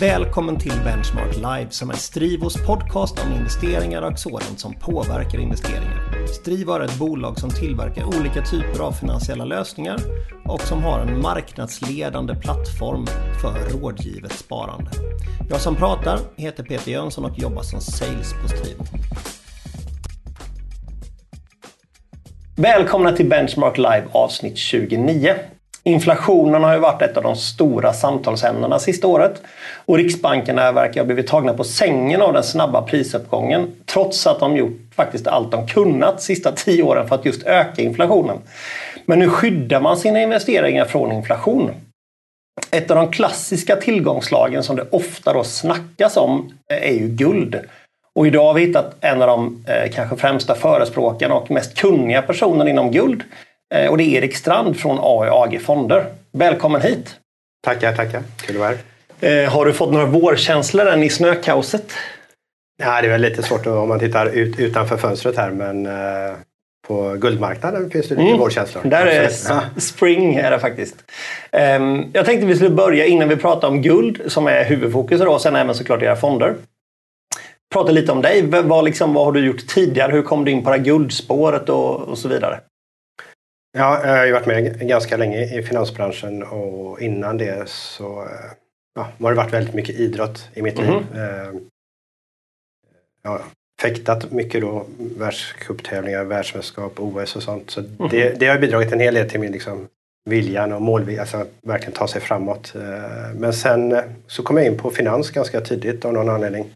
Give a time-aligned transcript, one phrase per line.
[0.00, 6.26] Välkommen till Benchmark Live som är Strivos podcast om investeringar och sådant som påverkar investeringar.
[6.26, 9.98] Strivo är ett bolag som tillverkar olika typer av finansiella lösningar
[10.44, 13.06] och som har en marknadsledande plattform
[13.42, 14.90] för rådgivet sparande.
[15.50, 18.84] Jag som pratar heter Peter Jönsson och jobbar som sales på Strivo.
[22.56, 25.34] Välkomna till Benchmark Live avsnitt 29.
[25.88, 29.42] Inflationen har ju varit ett av de stora samtalsämnena sista året
[29.86, 34.56] och Riksbankerna verkar ha blivit tagna på sängen av den snabba prisuppgången trots att de
[34.56, 38.38] gjort faktiskt allt de kunnat sista tio åren för att just öka inflationen.
[39.06, 41.70] Men nu skyddar man sina investeringar från inflation.
[42.70, 47.60] Ett av de klassiska tillgångslagen som det ofta då snackas om eh, är ju guld.
[48.14, 52.22] Och idag har vi hittat en av de eh, kanske främsta förespråkarna och mest kunniga
[52.22, 53.22] personerna inom guld.
[53.74, 56.06] Eh, och det är Erik Strand från AG Fonder.
[56.32, 57.16] Välkommen hit!
[57.64, 58.22] Tackar, tackar.
[58.36, 58.74] Kul att vara
[59.20, 59.44] här.
[59.44, 61.92] Eh, har du fått några vårkänslor än i snökaoset?
[62.82, 66.36] Ja, det är väl lite svårt om man tittar ut, utanför fönstret här men eh,
[66.88, 68.38] på guldmarknaden finns det lite mm.
[68.38, 68.82] vårkänslor.
[68.84, 69.28] Där är
[69.80, 70.96] spring är det faktiskt.
[71.52, 75.34] Um, jag tänkte vi skulle börja innan vi pratar om guld som är huvudfokus idag
[75.34, 76.54] och sen även såklart era fonder.
[77.72, 78.42] Prata lite om dig.
[78.42, 80.12] Vad, liksom, vad har du gjort tidigare?
[80.12, 82.60] Hur kom du in på det här guldspåret och, och så vidare?
[83.72, 88.28] Ja, jag har ju varit med ganska länge i finansbranschen och innan det så
[88.94, 90.98] ja, har det varit väldigt mycket idrott i mitt mm -hmm.
[90.98, 91.22] liv.
[91.22, 91.60] Eh,
[93.22, 93.40] ja,
[93.80, 94.86] fäktat mycket då,
[95.18, 97.70] världscuptävlingar, världsmästerskap, OS och sånt.
[97.70, 98.10] Så mm -hmm.
[98.10, 99.88] det, det har bidragit en hel del till min liksom,
[100.24, 102.74] viljan och målvilja, alltså verkligen ta sig framåt.
[102.74, 106.70] Eh, men sen eh, så kom jag in på finans ganska tidigt av någon anledning.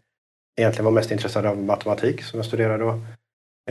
[0.59, 3.01] Egentligen var mest intresserad av matematik som jag studerade då.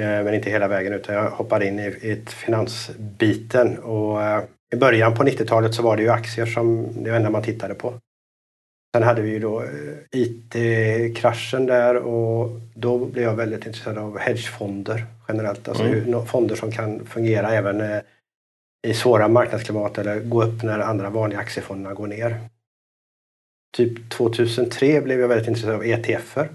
[0.01, 3.79] Eh, men inte hela vägen utan jag hoppade in i, i finansbiten.
[3.79, 7.43] Och eh, I början på 90-talet så var det ju aktier som det enda man
[7.43, 7.95] tittade på.
[8.95, 9.69] Sen hade vi ju då eh,
[10.11, 15.69] IT-kraschen där och då blev jag väldigt intresserad av hedgefonder generellt.
[15.69, 16.27] Alltså mm.
[16.27, 18.02] fonder som kan fungera även
[18.86, 22.41] i svåra marknadsklimat eller gå upp när andra vanliga aktiefonderna går ner.
[23.77, 26.48] Typ 2003 blev jag väldigt intresserad av ETFer.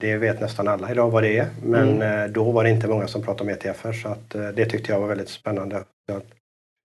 [0.00, 2.22] Det vet nästan alla idag vad det är, men mm.
[2.22, 4.92] Eh, då var det inte många som pratade om ETFer så att eh, det tyckte
[4.92, 5.84] jag var väldigt spännande.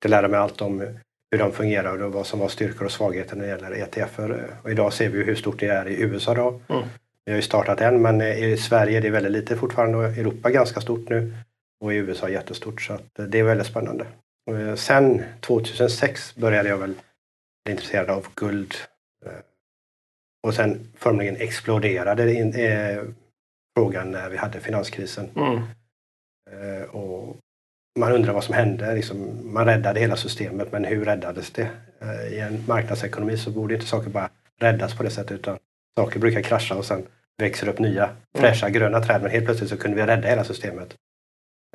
[0.01, 0.79] Jag lärde mig allt om
[1.31, 4.49] hur de fungerar och vad som var styrkor och svagheter när det gäller ETFer.
[4.63, 6.33] Och idag ser vi hur stort det är i USA.
[6.33, 6.47] Då.
[6.69, 6.83] Mm.
[7.25, 10.49] Vi har ju startat en, men i Sverige är det väldigt lite fortfarande och Europa
[10.49, 11.33] ganska stort nu
[11.83, 14.05] och i USA jättestort så att eh, det är väldigt spännande.
[14.75, 16.93] Sen 2006 började jag väl
[17.65, 18.73] bli intresserad av guld
[20.45, 23.03] och sen formligen exploderade in, eh,
[23.77, 25.29] frågan när vi hade finanskrisen.
[25.35, 25.57] Mm.
[26.51, 27.37] Eh, och
[27.99, 28.95] man undrar vad som hände.
[28.95, 31.69] Liksom, man räddade hela systemet, men hur räddades det?
[32.01, 34.29] Eh, I en marknadsekonomi så borde inte saker bara
[34.59, 35.57] räddas på det sättet, utan
[35.99, 37.05] saker brukar krascha och sen
[37.37, 38.17] växer upp nya mm.
[38.33, 39.21] fräscha gröna träd.
[39.21, 40.95] Men helt plötsligt så kunde vi rädda hela systemet.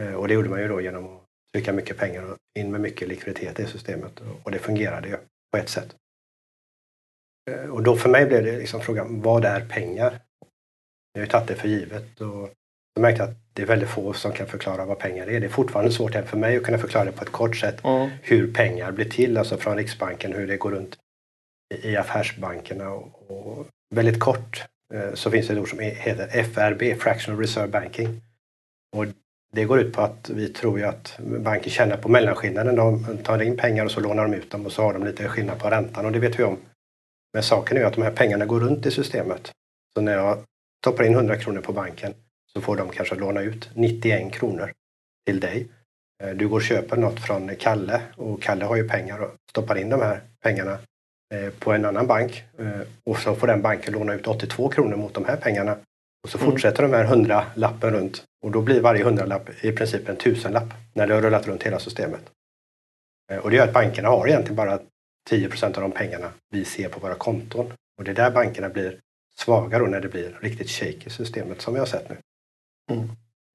[0.02, 1.22] Eh, och det gjorde man ju då genom att
[1.54, 4.20] trycka mycket pengar och in med mycket likviditet i systemet.
[4.42, 5.16] Och det fungerade ju
[5.52, 5.96] på ett sätt.
[7.50, 10.20] Eh, och då för mig blev det liksom frågan, vad är pengar?
[11.12, 12.50] Jag har ju tagit det för givet och
[12.94, 15.40] jag märkte att det är väldigt få som kan förklara vad pengar är.
[15.40, 17.84] Det är fortfarande svårt även för mig att kunna förklara det på ett kort sätt.
[17.84, 18.10] Mm.
[18.22, 20.96] Hur pengar blir till, alltså från Riksbanken, hur det går runt
[21.82, 22.90] i affärsbankerna.
[22.90, 24.64] Och, och väldigt kort
[24.94, 28.20] eh, så finns det ett ord som heter FRB, Fractional Reserve Banking.
[28.96, 29.06] Och
[29.52, 32.76] det går ut på att vi tror ju att banker tjänar på mellanskillnaden.
[32.76, 35.28] De tar in pengar och så lånar de ut dem och så har de lite
[35.28, 36.58] skillnad på räntan och det vet vi om.
[37.32, 39.52] Men saken är ju att de här pengarna går runt i systemet.
[39.94, 40.38] Så när jag
[40.82, 42.14] stoppar in 100 kronor på banken
[42.52, 44.72] så får de kanske låna ut 91 kronor
[45.26, 45.68] till dig.
[46.22, 49.78] Eh, du går och köper något från Kalle och Kalle har ju pengar och stoppar
[49.78, 50.78] in de här pengarna
[51.34, 54.96] eh, på en annan bank eh, och så får den banken låna ut 82 kronor
[54.96, 55.76] mot de här pengarna.
[56.22, 56.50] Och så mm.
[56.50, 60.68] fortsätter de här 100 lappen runt och då blir varje hundralapp i princip en tusenlapp
[60.92, 62.20] när det har rullat runt hela systemet.
[63.42, 64.78] Och det gör att bankerna har egentligen bara
[65.30, 67.72] 10% av de pengarna vi ser på våra konton.
[67.98, 69.00] Och det är där bankerna blir
[69.38, 72.16] svaga då när det blir riktigt shake i systemet som vi har sett nu.
[72.92, 73.08] Mm.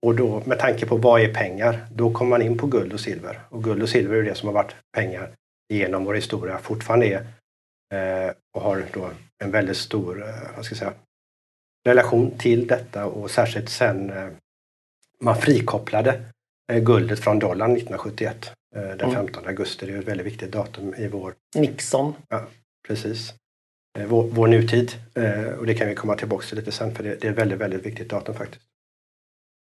[0.05, 2.99] Och då med tanke på vad är pengar, då kommer man in på guld och
[2.99, 3.39] silver.
[3.49, 5.29] Och guld och silver är det som har varit pengar
[5.69, 7.25] genom vår historia, fortfarande är
[7.93, 9.09] eh, och har då
[9.43, 10.93] en väldigt stor eh, vad ska jag säga,
[11.85, 14.29] relation till detta och särskilt sen eh,
[15.19, 16.21] man frikopplade
[16.71, 18.51] eh, guldet från dollarn 1971.
[18.75, 19.47] Eh, den 15 mm.
[19.47, 19.85] augusti.
[19.85, 21.33] Det är ett väldigt viktigt datum i vår...
[21.55, 22.13] Nixon.
[22.29, 22.41] Ja,
[22.87, 23.33] precis.
[23.99, 24.91] Eh, vår, vår nutid.
[25.13, 27.59] Eh, och det kan vi komma tillbaka till lite sen för det, är ett väldigt,
[27.59, 28.61] väldigt viktigt datum faktiskt.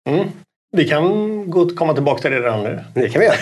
[0.10, 0.27] Mm.
[0.71, 2.80] Vi kan gå, komma tillbaka till det redan nu.
[2.94, 3.38] Det kan vi göra.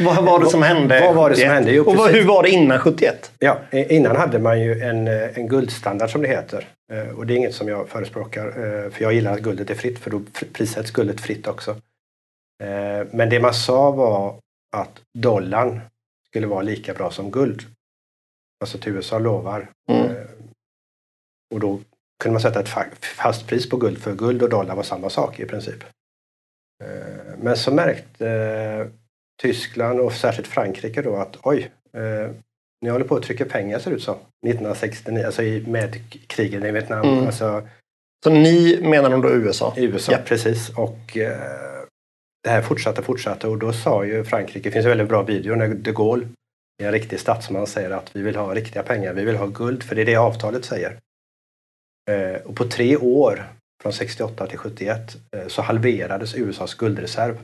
[0.14, 1.00] vad var det som hände?
[1.00, 1.72] Vad var det som hände?
[1.72, 3.32] Jo, och vad, hur var det innan 71?
[3.38, 6.68] Ja, innan hade man ju en, en guldstandard som det heter.
[7.16, 8.50] Och det är inget som jag förespråkar.
[8.90, 10.20] För jag gillar att guldet är fritt för då
[10.52, 11.76] prissätts guldet fritt också.
[13.10, 14.34] Men det man sa var
[14.76, 15.80] att dollarn
[16.28, 17.62] skulle vara lika bra som guld.
[18.60, 19.70] Alltså att USA lovar.
[19.90, 20.06] Mm.
[20.10, 20.22] Eh,
[21.54, 21.80] Och då
[22.22, 25.10] kunde man sätta ett fa- fast pris på guld för guld och dollar var samma
[25.10, 25.82] sak i princip.
[26.84, 28.86] Eh, Men så märkte eh,
[29.42, 31.70] Tyskland och särskilt Frankrike då att oj,
[32.82, 34.14] ni håller på att trycka pengar ser det ut som.
[34.46, 35.96] 1969, alltså i, med
[36.26, 37.08] krigen i Vietnam.
[37.08, 37.26] Mm.
[37.26, 37.68] Alltså,
[38.24, 39.74] Så ni menar då USA?
[39.76, 40.18] USA, Ja.
[40.24, 40.68] precis.
[40.76, 41.69] Och eh,
[42.42, 45.54] det här fortsatte fortsatte och då sa ju Frankrike, det finns en väldigt bra video
[45.54, 46.28] när de Gaulle,
[46.82, 49.94] en riktig statsman, säger att vi vill ha riktiga pengar, vi vill ha guld, för
[49.94, 50.98] det är det avtalet säger.
[52.10, 53.44] Eh, och på tre år,
[53.82, 57.38] från 68 till 71, eh, så halverades USAs guldreserv.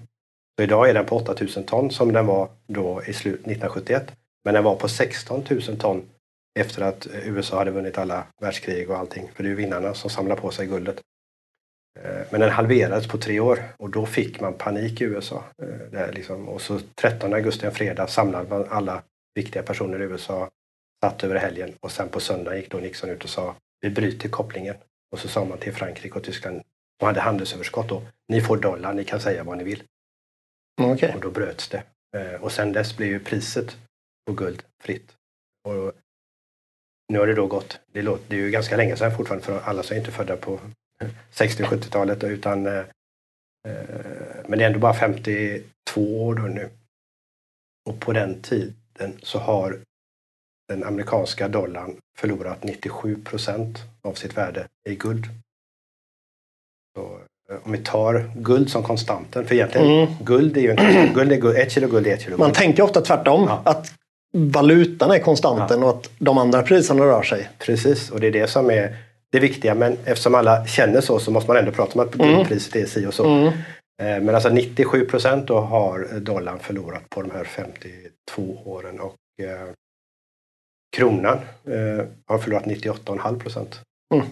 [0.58, 4.12] Så idag är den på 8000 ton som den var då i slut 1971.
[4.44, 6.02] Men den var på 16 000 ton
[6.58, 9.30] efter att eh, USA hade vunnit alla världskrig och allting.
[9.34, 11.00] För det är ju vinnarna som samlar på sig guldet.
[12.04, 15.44] Eh, Men den halverades på tre år och då fick man panik i USA.
[15.62, 16.48] Eh, Där liksom.
[16.48, 19.02] Och så 13 augusti, en fredag, samlade man alla
[19.34, 20.50] viktiga personer i USA,
[21.04, 24.28] satt över helgen och sen på söndag gick då Nixon ut och sa vi bryter
[24.28, 24.74] kopplingen.
[25.12, 26.62] Och så sa man till Frankrike och Tyskland,
[26.98, 29.82] de hade handelsöverskott då, ni får dollar, ni kan säga vad ni vill.
[30.80, 31.12] Mm, Okej.
[31.14, 31.82] Och då bröts det.
[32.16, 33.76] Eh, Och sen dess blev ju priset
[34.26, 35.12] på guld fritt.
[35.68, 35.92] Och
[37.12, 39.60] nu har det då gått, det, låter, det är ju ganska länge sedan fortfarande för
[39.60, 40.60] alla som är inte födda på
[41.30, 42.84] 60 och 70-talet utan eh, eh,
[44.48, 46.68] men det är ändå bara 52 år då nu.
[47.88, 49.78] Och på den tiden så har
[50.68, 55.24] den amerikanska dollarn förlorat 97 procent av sitt värde i guld.
[56.96, 57.18] Så,
[57.50, 60.14] eh, om vi tar guld som konstanten, för egentligen Mm.
[60.24, 61.12] guld är ju en.
[61.14, 62.56] Guld är guld, ett kilo guld är ett kilo Man guld.
[62.58, 63.44] tänker ofta tvärtom.
[63.48, 63.62] Ja.
[63.64, 63.94] Att
[64.32, 67.48] valutan är konstanten och att de andra priserna rör sig.
[67.58, 68.96] Precis, och det är det som är
[69.36, 69.74] det viktiga.
[69.74, 73.06] Men eftersom alla känner så så måste man ändå prata om att guldpriset är si
[73.06, 73.24] och så.
[73.24, 73.46] Mm.
[74.02, 79.14] Eh, Men alltså 97 procent då har dollarn förlorat på de här 52 åren och
[79.42, 79.68] eh,
[80.96, 83.80] kronan eh, har förlorat 98,5 procent.
[84.14, 84.26] Mm.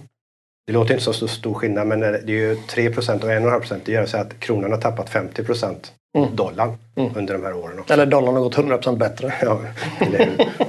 [0.66, 3.58] Det låter inte som så stor skillnad men det är ju 3 procent och 1,5
[3.58, 3.82] procent.
[3.86, 6.36] Det gör så att kronan har tappat 50 procent Mm.
[6.36, 7.12] dollarn Mm.
[7.16, 7.92] under de här åren också.
[7.92, 9.34] Eller dollarn har gått 100% bättre.
[9.42, 9.60] Ja?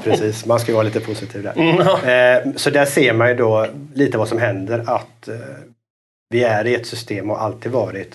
[0.03, 1.53] Precis, man ska ju vara lite positiv där.
[1.55, 1.79] Mm.
[2.47, 5.35] Eh, Så där ser man ju då lite vad som händer att eh,
[6.29, 8.13] vi är i ett system och alltid varit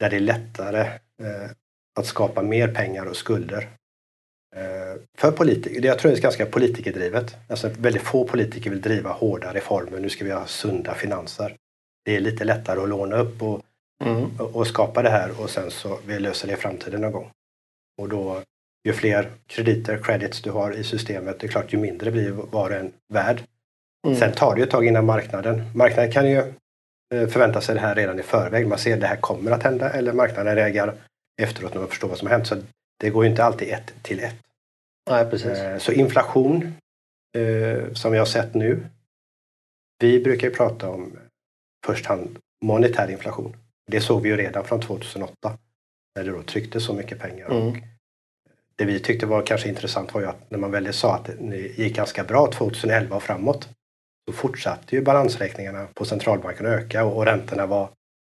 [0.00, 1.50] där det är lättare eh,
[2.00, 3.68] att skapa mer pengar och skulder.
[4.56, 7.36] Eh, För politiker, jag tror det är ganska politikerdrivet.
[7.48, 10.00] Alltså väldigt få politiker vill driva hårda reformer.
[10.00, 11.56] Nu ska vi ha sunda finanser.
[12.04, 13.62] Det är lite lättare att låna upp och,
[14.04, 14.30] Mm.
[14.38, 17.30] och, och skapa det här och sen så vi löser det i framtiden någon gång.
[18.02, 18.42] Och då,
[18.84, 22.70] ju fler krediter, credits du har i systemet, det är klart ju mindre blir var
[22.70, 23.42] och en värd.
[24.06, 24.18] Mm.
[24.18, 25.62] Sen tar det ju ett tag innan marknaden.
[25.74, 26.38] Marknaden kan ju
[27.14, 28.66] eh, förvänta sig det här redan i förväg.
[28.68, 30.94] Man ser att det här kommer att hända eller marknaden reagerar
[31.42, 32.46] efteråt när man förstår vad som har hänt.
[32.46, 32.56] Så
[33.00, 34.36] det går ju inte alltid ett till ett.
[35.10, 35.58] Nej, precis.
[35.58, 36.74] Eh, Så inflation
[37.38, 38.86] eh, som vi har sett nu.
[39.98, 41.12] Vi brukar ju prata om
[41.86, 43.56] först hand monetär inflation.
[43.86, 45.58] Det såg vi ju redan från 2008
[46.16, 47.50] när det då tryckte så mycket pengar.
[47.50, 47.68] Mm.
[47.68, 47.76] Och
[48.76, 51.56] det vi tyckte var kanske intressant var ju att när man väl sa att det
[51.56, 53.68] gick ganska bra 2011 och framåt
[54.28, 57.90] så fortsatte ju balansräkningarna på centralbanken att öka och, och räntorna var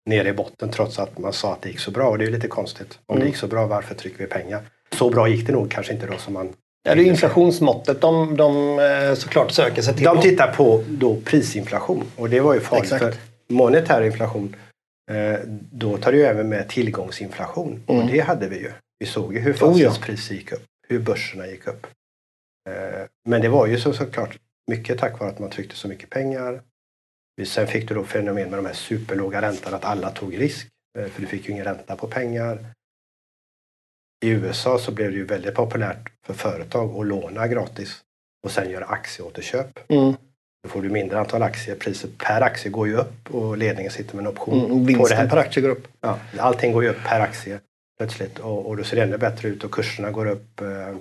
[0.07, 2.09] nere i botten trots att man sa att det gick så bra.
[2.11, 2.99] Och det är ju lite konstigt.
[3.07, 3.21] Om Mm.
[3.25, 4.63] det gick så bra, varför trycker vi pengar?
[4.93, 6.53] Så bra gick det nog kanske inte då som man
[6.89, 10.05] Ja, det är inflationsmåttet de, de eh, såklart söker sig till.
[10.05, 13.05] De tittar på då prisinflation och det var ju farligt Exakt.
[13.05, 13.15] för
[13.55, 14.57] monetär inflation
[15.11, 15.41] eh,
[15.73, 18.07] då tar det ju även med tillgångsinflation och Mm.
[18.07, 18.71] det hade vi ju.
[18.99, 21.87] Vi såg ju hur Oh, fastighetspriser gick upp, hur börserna gick upp.
[22.71, 24.39] Eh, men det var ju så, såklart
[24.71, 26.61] mycket tack vare att man tryckte så mycket pengar.
[27.45, 30.66] Sen fick du då fenomen med de här superlåga räntorna att alla tog risk
[30.99, 32.59] eh, för du fick ju ingen ränta på pengar.
[34.25, 38.02] I USA så blev det ju väldigt populärt för företag att låna gratis
[38.45, 39.78] och sen göra aktieåterköp.
[39.90, 40.14] Mm.
[40.62, 41.76] Då får du mindre antal aktier.
[41.76, 44.69] Priset per aktie går ju upp och ledningen sitter med en option Mm.
[44.71, 45.28] på det Vinsten här.
[45.28, 45.88] per aktie går upp.
[46.00, 47.61] Ja, allting går ju upp per aktie
[47.99, 50.61] plötsligt och, och då ser det ännu bättre ut och kurserna går upp.
[50.61, 50.97] eh.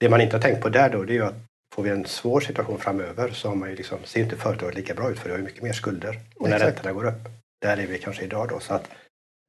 [0.00, 1.34] Det man inte har tänkt på där då det är ju att
[1.76, 4.94] får vi en svår situation framöver så har man ju liksom, ser inte företaget lika
[4.94, 6.20] bra ut för det har ju mycket mer skulder.
[6.36, 6.76] Och när Exakt.
[6.76, 7.28] räntorna går upp,
[7.62, 8.60] där är vi kanske idag då.
[8.60, 8.88] Så att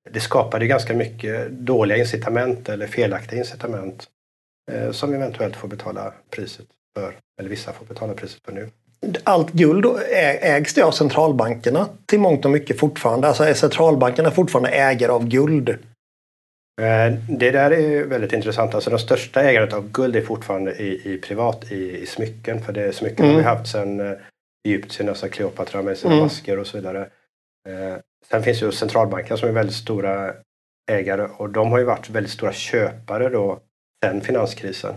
[0.10, 4.08] det skapade ganska mycket dåliga incitament eller felaktiga incitament
[4.72, 6.66] eh, som eventuellt får betala priset
[6.98, 8.70] för, eller vissa får betala priset för nu.
[9.24, 9.86] allt guld
[10.42, 13.28] ägs det av centralbankerna till mångt och mycket fortfarande?
[13.28, 15.78] Alltså är centralbankerna fortfarande ägare av guld?
[16.82, 18.76] Eh, det där är väldigt intressant.
[18.76, 22.62] Alltså de största ägarna av guld är fortfarande i, i privat i, i, smycken.
[22.62, 23.36] För det smycken mm.
[23.36, 24.18] har vi haft sedan eh,
[24.68, 26.24] Egypten, alltså Kleopatra med sina mm.
[26.24, 27.10] masker och så vidare.
[27.70, 27.98] Eh,
[28.30, 30.34] sen finns ju centralbankerna som är väldigt stora
[30.92, 33.60] ägare och de har ju varit väldigt stora köpare då
[34.06, 34.96] sedan finanskrisen.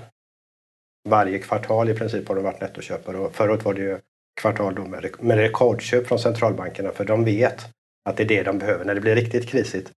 [1.08, 3.98] Varje kvartal i princip har de varit nettoköpare och året var det ju
[4.40, 7.66] kvartal då med, med rekordköp från centralbankerna för de vet
[8.08, 8.84] att det är det de behöver.
[8.84, 9.90] När det blir riktigt krisigt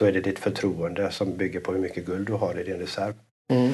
[0.00, 2.78] så är det ditt förtroende som bygger på hur mycket guld du har i din
[2.78, 3.14] reserv.
[3.52, 3.72] Mm.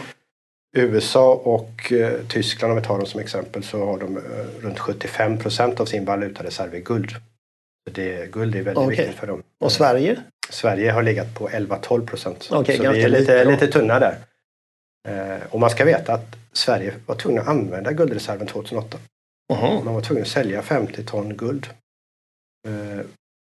[0.77, 4.23] USA och eh, Tyskland, om vi tar dem som exempel, så har de eh,
[4.61, 7.11] runt 75 procent av sin valutareserv i guld.
[7.11, 8.97] Så det, guld är väldigt okay.
[8.97, 9.43] viktigt för dem.
[9.59, 10.23] Och Sverige?
[10.51, 12.49] Sverige har legat på 11-12 procent.
[12.53, 14.19] Okay, så vi är lite, lite tunna där.
[15.09, 18.99] Eh, och man ska veta att Sverige var tvungna att använda guldreserven 2008.
[19.53, 19.85] Uh-huh.
[19.85, 21.67] Man var tvungen att sälja 50 ton guld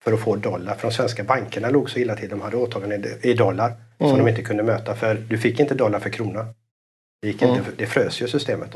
[0.04, 0.76] för att få dollar.
[0.76, 2.30] För de svenska bankerna låg så illa till.
[2.30, 4.10] De hade åtaganden i dollar uh-huh.
[4.10, 4.96] som de inte kunde möta.
[4.96, 6.48] För du fick inte dollar för krona.
[7.22, 7.58] Det, gick uh-huh.
[7.58, 8.72] inte, det frös ju systemet.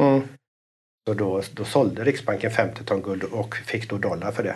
[1.08, 4.56] Så då, då sålde Riksbanken 50 ton guld och fick då dollar för det.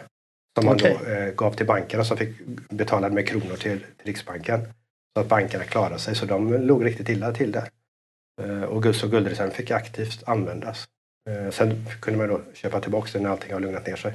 [0.58, 0.96] Som man okay.
[1.06, 2.30] då eh, gav till bankerna som fick
[2.70, 4.60] betala med kronor till, till Riksbanken.
[5.16, 6.16] Så att bankerna klarade sig.
[6.16, 7.70] Så de låg riktigt illa till där.
[8.42, 10.88] Eh, och guld, så guldreserven fick aktivt användas.
[11.30, 14.14] Eh, sen kunde man då köpa tillbaka den när allting har lugnat ner sig.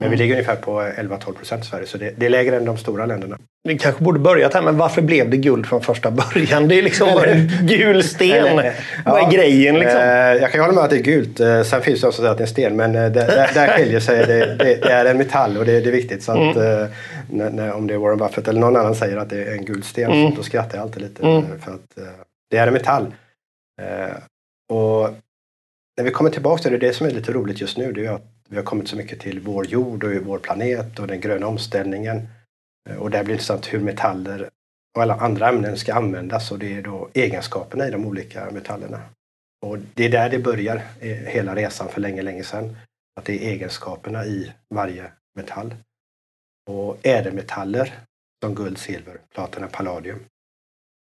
[0.00, 0.10] Men mm.
[0.10, 2.76] vi ligger ungefär på 11-12 procent i Sverige så det, det, är lägre än de
[2.76, 3.38] stora länderna.
[3.68, 6.68] Vi kanske borde börjat här, men varför blev det guld från första början?
[6.68, 8.60] Det är liksom bara en gul sten.
[9.04, 10.00] Vad är grejen liksom?
[10.00, 11.66] Eh, jag kan hålla med att det är gult.
[11.66, 13.10] Sen finns det också att det är en sten, men där,
[13.54, 14.26] där skiljer sig.
[14.26, 16.22] Det, det, det, är en metall och det, det är viktigt.
[16.22, 16.88] Så att, mm.
[17.30, 19.64] när, när, om det är Warren Buffett eller någon annan säger att det är en
[19.64, 20.34] gul sten, mm.
[20.34, 21.26] då skrattar jag alltid lite.
[21.26, 21.44] Mm.
[21.60, 22.14] För att
[22.50, 23.06] det är en metall.
[23.82, 24.16] Eh,
[24.72, 25.10] och
[25.96, 28.10] när vi kommer tillbaka till det, det som är lite roligt just nu, det är
[28.10, 31.46] att vi har kommit så mycket till vår jord och vår planet och den gröna
[31.46, 32.28] omställningen.
[32.90, 34.50] Eh, och där blir det intressant hur metaller
[34.96, 39.00] och alla andra ämnen ska användas och det är då egenskaperna i de olika metallerna.
[39.66, 42.76] Och det är där det börjar, eh, hela resan för länge, länge sedan.
[43.16, 45.74] Att det är egenskaperna i varje metall.
[46.70, 47.92] Och ädelmetaller
[48.44, 50.18] som guld, silver, platina, palladium.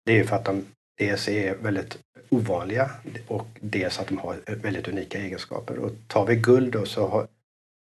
[0.05, 0.65] Det är ju för att de
[0.97, 1.97] dels är väldigt
[2.29, 2.91] ovanliga
[3.27, 5.79] och dels att de har väldigt unika egenskaper.
[5.79, 7.27] Och tar vi guld då så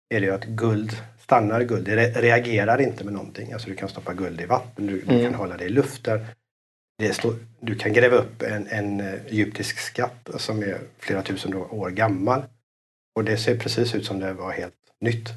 [0.09, 0.97] är det ju att guld
[1.27, 3.53] stannar guld, det reagerar inte med någonting.
[3.53, 5.17] Alltså du kan stoppa guld i vatten, du, mm.
[5.17, 6.25] du kan hålla det i luften.
[6.97, 11.53] Det stå, du kan gräva upp en, en eh, egyptisk skatt som är flera tusen
[11.53, 12.41] år gammal.
[13.15, 15.29] Och det ser precis ut som det var helt nytt.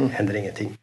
[0.00, 0.10] Mm.
[0.10, 0.76] händer ingenting.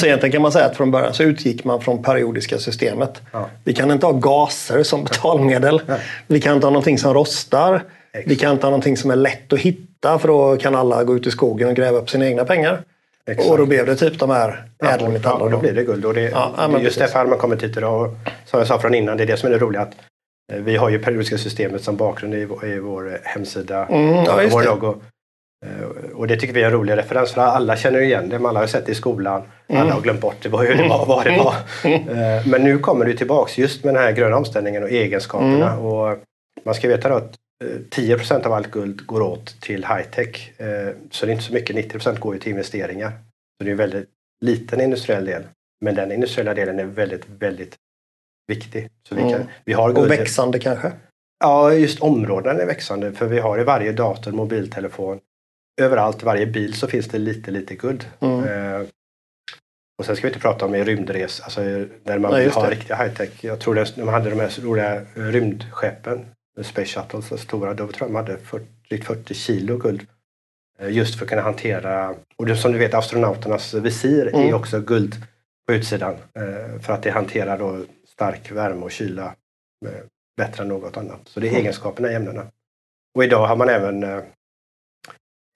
[0.00, 3.22] Så egentligen kan man säga att från början så utgick man från periodiska systemet.
[3.32, 3.50] Ja.
[3.64, 5.82] Vi kan inte ha gaser som betalmedel.
[5.86, 5.96] Ja.
[6.26, 7.74] Vi kan inte ha någonting som rostar.
[8.12, 8.30] Exakt.
[8.30, 11.16] Vi kan inte ha någonting som är lätt att hitta för då kan alla gå
[11.16, 12.82] ut i skogen och gräva upp sina egna pengar.
[13.26, 13.50] Exakt.
[13.50, 15.44] Och då blev det typ de här ädelmetallerna.
[15.44, 16.04] Ja, då blir det guld.
[16.04, 18.16] Och det, ja, just därför har man kommit hit idag.
[18.46, 19.82] Som jag sa från innan, det är det som är det roliga.
[19.82, 19.94] Att
[20.52, 24.40] eh, vi har ju periodiska systemet som bakgrund i vår, i vår hemsida, mm, ja,
[24.50, 24.94] vår logo.
[25.66, 28.38] Eh, och det tycker vi är en rolig referens för alla känner igen det.
[28.38, 29.42] Man har sett det i skolan.
[29.68, 29.82] Mm.
[29.82, 31.06] Alla har glömt bort det, vad det var.
[31.06, 31.54] Vad det var.
[31.84, 32.50] Mm.
[32.50, 35.72] Men nu kommer det tillbaks just med den här gröna omställningen och egenskaperna.
[35.72, 35.84] Mm.
[35.84, 36.18] Och
[36.64, 37.34] man ska veta då att
[37.90, 40.52] 10 eh, av allt guld går åt till high-tech.
[41.10, 43.10] Så det är inte så mycket, 90% går ju till investeringar.
[43.10, 44.08] Så det är en väldigt
[44.44, 45.42] liten industriell del.
[45.84, 47.76] Men den industriella delen är väldigt, väldigt
[48.48, 48.88] viktig.
[49.08, 49.46] Så vi, kan, mm.
[49.64, 49.98] vi har.
[49.98, 50.92] Och växande kanske?
[51.40, 53.12] Ja, just områdena är växande.
[53.12, 55.20] För vi har i varje dator, mobiltelefon,
[55.80, 58.06] överallt, varje bil så finns det lite, lite guld.
[58.20, 58.44] Mm.
[58.44, 58.86] Eh,
[59.98, 61.60] och sen ska vi inte prata om i rymdres, alltså
[62.04, 63.44] där man Nej, har riktiga high-tech.
[63.44, 66.26] Jag tror de hade de här roliga rymdskeppen,
[66.64, 70.06] Space Shuttles, så stora, då tror jag de hade 40, 40 kilo guld.
[70.78, 74.48] Eh, just för att kunna hantera, och det, som du vet astronauternas visir mm.
[74.48, 75.14] är också guld
[75.66, 76.14] på utsidan.
[76.14, 79.26] Eh, för att det hanterar då stark värme och kyla
[79.86, 80.04] eh,
[80.36, 81.20] bättre än något annat.
[81.24, 81.60] Så det är mm.
[81.60, 82.46] egenskaperna i ämnena.
[83.14, 84.04] Och idag har man även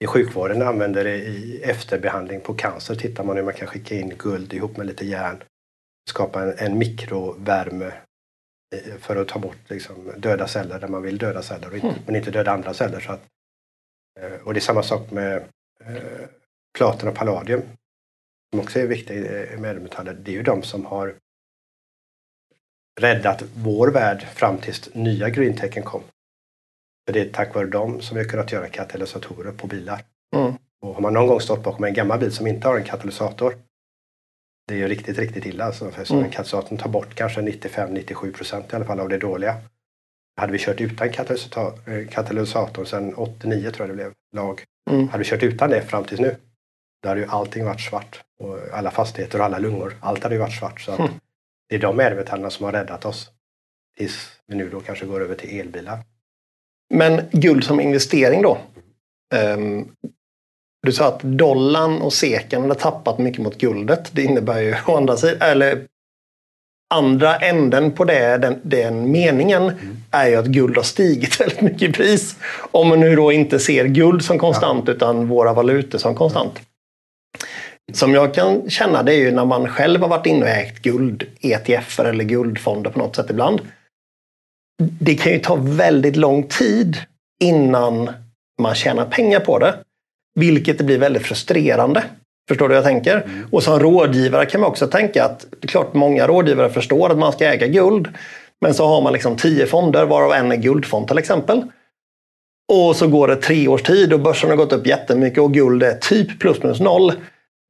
[0.03, 2.95] i sjukvården använder det i efterbehandling på cancer.
[2.95, 5.43] Tittar man hur man kan skicka in guld ihop med lite järn.
[6.09, 7.91] Skapa en, en mikrovärme
[8.99, 11.99] för att ta bort liksom, döda celler där man vill döda celler och inte, mm.
[12.05, 12.99] men inte döda andra celler.
[12.99, 13.21] Så att,
[14.19, 15.35] eh, och det är samma sak med
[15.85, 16.27] eh,
[16.77, 17.61] platen och palladium
[18.51, 20.13] som också är viktiga medelmetaller.
[20.13, 21.15] Det är ju de som har
[23.01, 26.03] räddat vår värld fram tills nya greentecken kom.
[27.05, 30.03] För det är tack vare dem som vi har kunnat göra katalysatorer på bilar.
[30.35, 30.53] Mm.
[30.81, 33.55] Och har man någon gång stått bakom en gammal bil som inte har en katalysator
[34.67, 35.65] det är ju riktigt, riktigt illa.
[35.65, 36.31] Alltså, för mm.
[36.31, 39.55] katalysatorn tar bort kanske 95-97 procent i alla fall av det dåliga.
[40.37, 41.09] Hade vi kört utan
[42.09, 45.07] katalysator, eh, sedan 89 tror jag det blev, lag, Mm.
[45.07, 46.35] Hade du kört utan det fram tills nu,
[47.03, 48.23] då hade ju allting varit svart.
[48.39, 50.81] Och alla fastigheter och alla lungor, allt hade ju varit svart.
[50.81, 51.11] Så mm.
[51.69, 53.31] Det är de ädelmetallerna som har räddat oss.
[53.97, 55.99] Tills vi nu då kanske går över till elbilar.
[56.93, 58.57] Men guld som investering då?
[59.35, 59.95] Um,
[60.85, 64.09] du sa att dollarn och seken har tappat mycket mot guldet.
[64.11, 65.85] Det innebär ju å andra sidan, eller
[66.93, 69.97] andra änden på det, den, den meningen mm.
[70.11, 72.35] är ju att guld har stigit väldigt mycket i pris.
[72.71, 74.93] Om man nu då inte ser guld som konstant ja.
[74.93, 76.61] utan våra valutor som konstant.
[77.93, 80.81] Som jag kan känna det är ju när man själv har varit inne och ägt
[80.81, 83.61] guld, ETF eller guldfonder på något sätt ibland.
[84.99, 86.97] Det kan ju ta väldigt lång tid
[87.43, 88.09] innan
[88.61, 89.75] man tjänar pengar på det.
[90.35, 92.03] Vilket blir väldigt frustrerande.
[92.47, 93.21] Förstår du vad jag tänker?
[93.21, 93.47] Mm.
[93.51, 97.17] Och som rådgivare kan man också tänka att det är klart många rådgivare förstår att
[97.17, 98.07] man ska äga guld.
[98.61, 101.63] Men så har man liksom tio fonder varav en är guldfond till exempel.
[102.73, 105.83] Och så går det tre års tid och börsen har gått upp jättemycket och guld
[105.83, 107.13] är typ plus minus noll.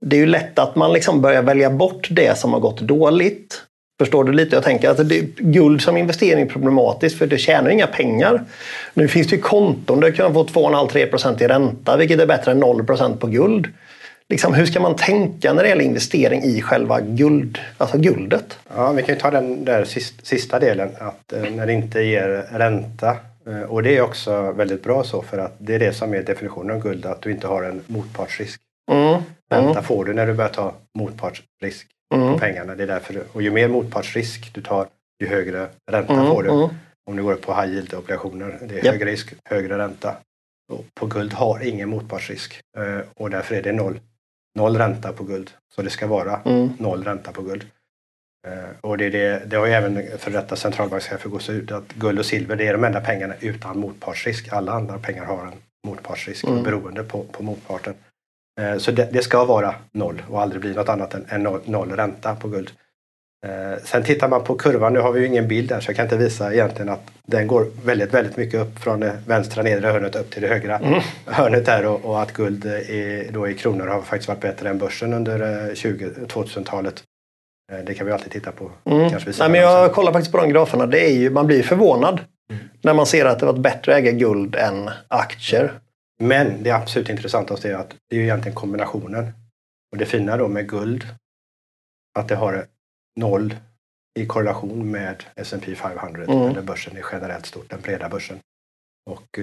[0.05, 3.61] Det är ju lätt att man liksom börjar välja bort det som har gått dåligt.
[3.99, 4.55] Förstår du lite?
[4.55, 8.43] Jag tänker att det, guld som investering är problematiskt för det tjänar inga pengar.
[8.93, 12.51] Nu finns det ju konton där du kan få 2,5-3% i ränta vilket är bättre
[12.51, 13.67] än 0% på guld
[14.29, 18.59] liksom, hur ska man tänka när det gäller investering i själva guld, alltså guldet?
[18.75, 19.85] Ja, vi kan ju ta den där
[20.23, 23.17] sista delen, att eh, när det inte ger ränta.
[23.47, 26.23] Eh, och det är också väldigt bra så för att det är det som är
[26.23, 28.61] definitionen av guld, att du inte har en motpartsrisk.
[28.91, 29.21] Mm.
[29.51, 29.83] Ränta mm.
[29.83, 32.33] får du när du börjar ta motpartsrisk mm.
[32.33, 32.75] på pengarna.
[32.75, 34.87] Det är därför, och ju mer motpartsrisk du tar,
[35.23, 36.27] ju högre ränta mm.
[36.27, 36.49] får du.
[36.49, 36.69] Mm.
[37.09, 38.85] Om du går på high yield-obligationer, det är yep.
[38.85, 40.15] högre risk, högre ränta.
[40.73, 43.99] Och på guld har ingen motpartsrisk eh, och därför är det noll
[44.55, 45.51] noll ränta på guld.
[45.75, 46.69] Så det ska vara mm.
[46.79, 47.65] noll ränta på guld.
[48.47, 52.19] Eh, och det, det, det har ju även för detta centralbankschefer gått ut att guld
[52.19, 54.53] och silver det är de enda pengarna utan motpartsrisk.
[54.53, 55.53] Alla andra pengar har en
[55.87, 56.63] motpartsrisk mm.
[56.63, 57.93] beroende på, på motparten.
[58.61, 61.61] Eh, så det, det, ska vara noll och aldrig bli något annat än, än noll,
[61.65, 62.71] noll ränta på guld.
[63.45, 65.95] Eh, sen tittar man på kurvan, nu har vi ju ingen bild där så jag
[65.95, 69.87] kan inte visa egentligen att den går väldigt, väldigt mycket upp från det vänstra nedre
[69.87, 71.01] hörnet upp till det högra mm.
[71.25, 74.77] hörnet där och, och, att guld i, då i kronor har faktiskt varit bättre än
[74.77, 75.39] börsen under
[75.73, 77.03] 2000-talet.
[77.71, 78.71] Eh, det kan vi alltid titta på.
[78.85, 79.09] Mm.
[79.09, 80.85] Kanske Nej, men jag kollar faktiskt på de graferna.
[80.85, 82.63] Det är ju, man blir förvånad mm.
[82.81, 85.71] när man ser att det varit bättre att äga guld än aktier.
[86.19, 89.31] Men det absolut intressantaste är att det är egentligen kombinationen.
[89.91, 91.07] Och det fina då med guld,
[92.19, 92.67] att det har
[93.19, 93.55] noll
[94.19, 96.41] i korrelation med S&P 500 mm.
[96.41, 98.39] eller börsen är generellt stort, den breda börsen.
[99.09, 99.39] Och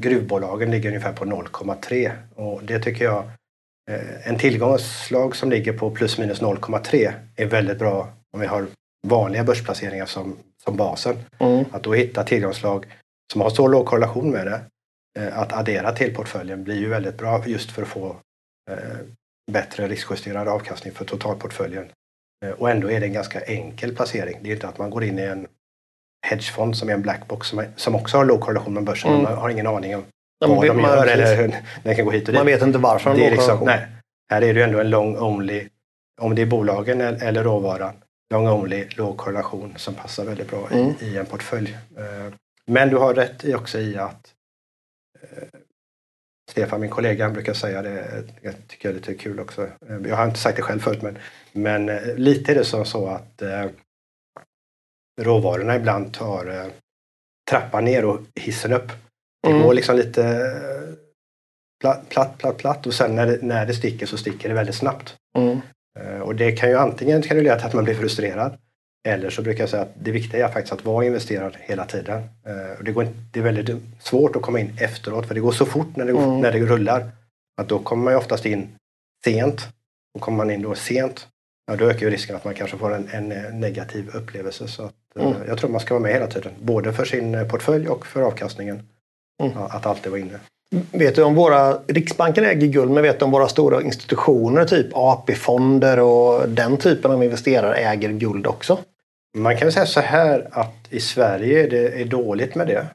[0.00, 3.30] gruvbolagen ligger ungefär på 0,3 och det tycker jag
[3.90, 8.66] eh, en tillgångslag som ligger på plus minus 0,3 är väldigt bra om vi har
[9.06, 11.16] vanliga börsplaceringar som, som basen.
[11.38, 11.64] Mm.
[11.72, 12.86] Att då hitta tillgångslag
[13.32, 14.60] som har så låg korrelation med det
[15.18, 18.16] att addera till portföljen blir ju väldigt bra just för att få
[18.70, 18.76] eh,
[19.52, 21.88] bättre riskjusterad avkastning för totalportföljen
[22.44, 24.38] Eh, och ändå är det en ganska enkel placering.
[24.42, 25.46] Det är inte att man går in i en
[26.26, 29.10] hedgefond som är en blackbox som, som också har låg korrelation med börsen.
[29.10, 29.22] Mm.
[29.22, 30.04] Man har ingen aning om
[30.46, 32.38] vad ja, de gör eller hur den kan gå hit och dit.
[32.38, 33.86] Man vet inte varför de har liksom, nej,
[34.30, 35.68] Här är det ju ändå en long only,
[36.20, 37.94] om det är bolagen eller råvaran,
[38.30, 40.94] long only låg korrelation som passar väldigt bra mm.
[41.00, 41.78] i, i, en portfölj.
[41.96, 42.32] Eh,
[42.66, 44.37] men du har rätt i också i att eh,
[46.50, 49.68] Stefan, min kollega, han brukar säga det, jag tycker jag är lite kul också.
[50.06, 51.18] Jag har inte sagt det själv förut men,
[51.52, 53.66] men eh, lite är det som så att eh,
[55.20, 56.66] råvarorna ibland tar eh,
[57.50, 58.88] trappan ner och hissen upp.
[59.42, 59.62] Det mm.
[59.62, 60.94] går liksom lite eh,
[61.80, 64.74] platt, platt, platt, platt och sen när det, när det sticker så sticker det väldigt
[64.74, 65.16] snabbt.
[65.38, 65.60] Mm.
[65.98, 68.58] Eh, och det kan ju antingen kan det leda till att man blir frustrerad
[69.06, 72.18] eller så brukar jag säga att det viktiga är faktiskt att vara investerad hela tiden.
[72.18, 75.52] Eh, det, går inte, det är väldigt svårt att komma in efteråt för det går
[75.52, 76.40] så fort när det, mm.
[76.40, 77.10] när det rullar.
[77.60, 78.68] Att då kommer man ju oftast in
[79.24, 79.68] sent.
[80.14, 81.28] Och kommer man in då sent,
[81.66, 84.68] ja, då ökar ju risken att man kanske får en, en eh, negativ upplevelse.
[84.68, 85.38] Så att, eh, mm.
[85.48, 88.88] Jag tror man ska vara med hela tiden, både för sin portfölj och för avkastningen.
[89.42, 89.58] Mm.
[89.58, 90.40] Att alltid vara inne.
[90.92, 94.86] Vet du om våra, Riksbanken äger guld, men vet du om våra stora institutioner, typ
[94.92, 98.78] AP-fonder och den typen av investerare äger guld också?
[99.36, 102.86] Man kan säga så här att i Sverige är det är dåligt med det.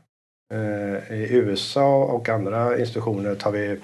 [0.53, 3.79] Eh, I USA och andra institutioner tar vi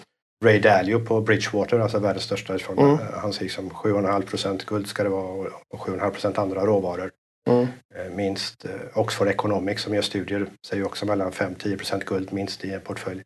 [0.45, 2.79] Ray Dalio på Bridgewater, alltså världens största fond.
[2.79, 2.97] Mm.
[3.13, 7.11] Han säger som 7,5 procent guld ska det vara och 7,5 procent andra råvaror.
[7.49, 7.67] Mm.
[7.95, 12.65] Eh, minst eh, Oxford Economics som gör studier säger också mellan 5-10 procent guld minst
[12.65, 13.23] i en portfölj.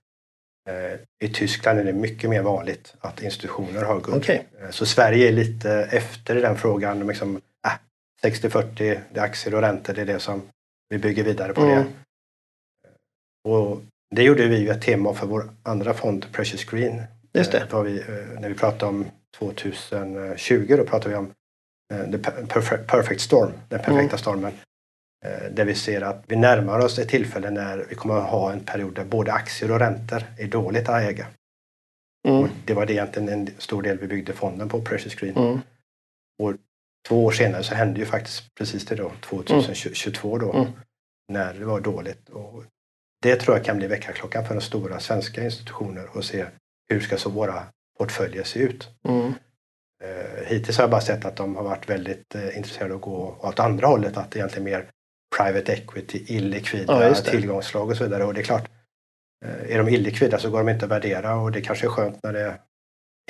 [1.24, 4.18] I Tyskland är det mycket mer vanligt att institutioner har guld.
[4.18, 4.40] Okay.
[4.72, 7.08] Så Sverige är lite efter i den frågan.
[7.08, 7.42] Liksom,
[8.24, 10.42] 60-40, det är aktier och räntor, det är det som
[10.90, 11.84] vi bygger vidare på mm.
[11.84, 11.90] det.
[13.50, 13.82] Och
[14.16, 17.02] det gjorde vi ju ett tema för vår andra fond Precious Green.
[17.34, 17.68] Just det.
[17.72, 19.06] Eh, vi, eh, när vi pratade om
[19.38, 21.32] 2020 då pratade vi om
[21.94, 22.18] eh, the
[22.88, 24.18] perfect storm, den perfekta mm.
[24.18, 24.54] stormen.
[25.52, 28.60] Där vi ser att vi närmar oss ett tillfälle när vi kommer att ha en
[28.60, 31.28] period där både aktier och räntor är dåligt att äga.
[32.28, 32.50] Mm.
[32.66, 35.38] det var det egentligen en stor del vi byggde fonden på, Precious Green.
[35.38, 35.60] Mm.
[36.44, 36.54] Och
[37.08, 40.72] två år senare så hände ju faktiskt precis det då, 2022 då, mm.
[41.28, 42.30] när det var dåligt.
[42.30, 42.64] Och
[43.22, 46.46] det tror jag kan bli väckarklockan för de stora svenska institutioner och se
[46.90, 47.64] hur ska så våra
[47.98, 48.90] portföljer se ut.
[49.08, 49.34] Mm.
[50.04, 53.04] Eh, hittills har jag bara sett att de har varit väldigt eh, intresserade av att
[53.04, 54.90] gå åt andra hållet, att egentligen mer
[55.38, 58.24] private equity, illikvida ja, tillgångsslag och så vidare.
[58.24, 58.70] Och det är klart,
[59.46, 62.24] eh, är de illikvida så går de inte att värdera och det kanske är skönt
[62.24, 62.60] när det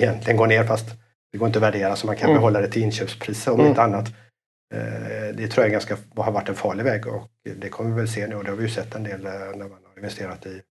[0.02, 0.86] egentligen går ner fast
[1.32, 2.40] det går inte att värdera så man kan mm.
[2.40, 3.66] behålla det till inköpspris om mm.
[3.66, 4.08] inte annat.
[4.74, 8.08] Eh, det tror jag ganska, har varit en farlig väg och det kommer vi väl
[8.08, 10.46] se nu och det har vi ju sett en del eh, när man har investerat
[10.46, 10.62] i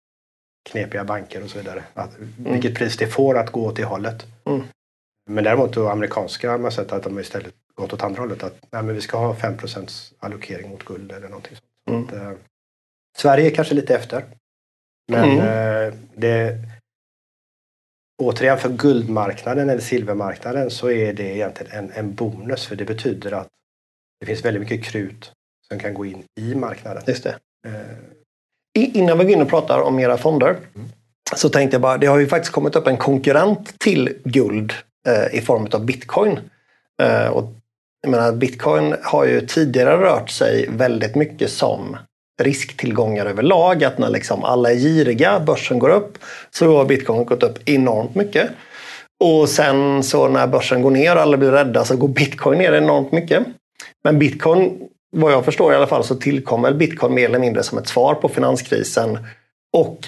[0.71, 1.85] knepiga banker och så vidare.
[1.95, 2.53] Att, mm.
[2.53, 4.27] Vilket pris det får att gå åt det hållet.
[4.47, 4.63] Mm.
[5.31, 8.43] Men däremot då amerikanska har man sett att de istället gått åt andra hållet.
[8.43, 12.13] Att nej, men vi ska ha 5% allokering mot guld eller någonting sånt.
[12.13, 12.27] Mm.
[12.27, 12.39] Att, eh,
[13.17, 14.25] Sverige är kanske lite efter.
[15.13, 15.39] Men mm.
[15.39, 16.59] eh, det,
[18.23, 23.33] återigen för guldmarknaden eller silvermarknaden så är det egentligen en, en bonus för det betyder
[23.33, 23.49] att
[24.21, 25.33] det finns väldigt mycket krut
[25.69, 27.03] som kan gå in i marknaden.
[27.07, 27.39] Just det.
[27.67, 27.97] Eh.
[28.75, 30.89] Innan vi går in och pratar om era fonder mm.
[31.37, 34.73] så tänkte jag bara, det har ju faktiskt kommit upp en konkurrent till guld
[35.09, 36.41] eh, i form av bitcoin.
[37.03, 37.53] Eh, och
[38.03, 41.97] jag menar, bitcoin har ju tidigare rört sig väldigt mycket som
[42.43, 43.85] risktillgångar överlag.
[43.85, 46.19] Att när liksom alla är giriga, börsen går upp,
[46.51, 48.51] så har bitcoin gått upp enormt mycket.
[49.25, 52.73] Och sen så när börsen går ner och alla blir rädda så går bitcoin ner
[52.73, 53.47] enormt mycket.
[54.05, 57.79] Men bitcoin, vad jag förstår i alla fall, så tillkommer bitcoin mer eller mindre som
[57.79, 59.19] ett svar på finanskrisen
[59.73, 59.99] och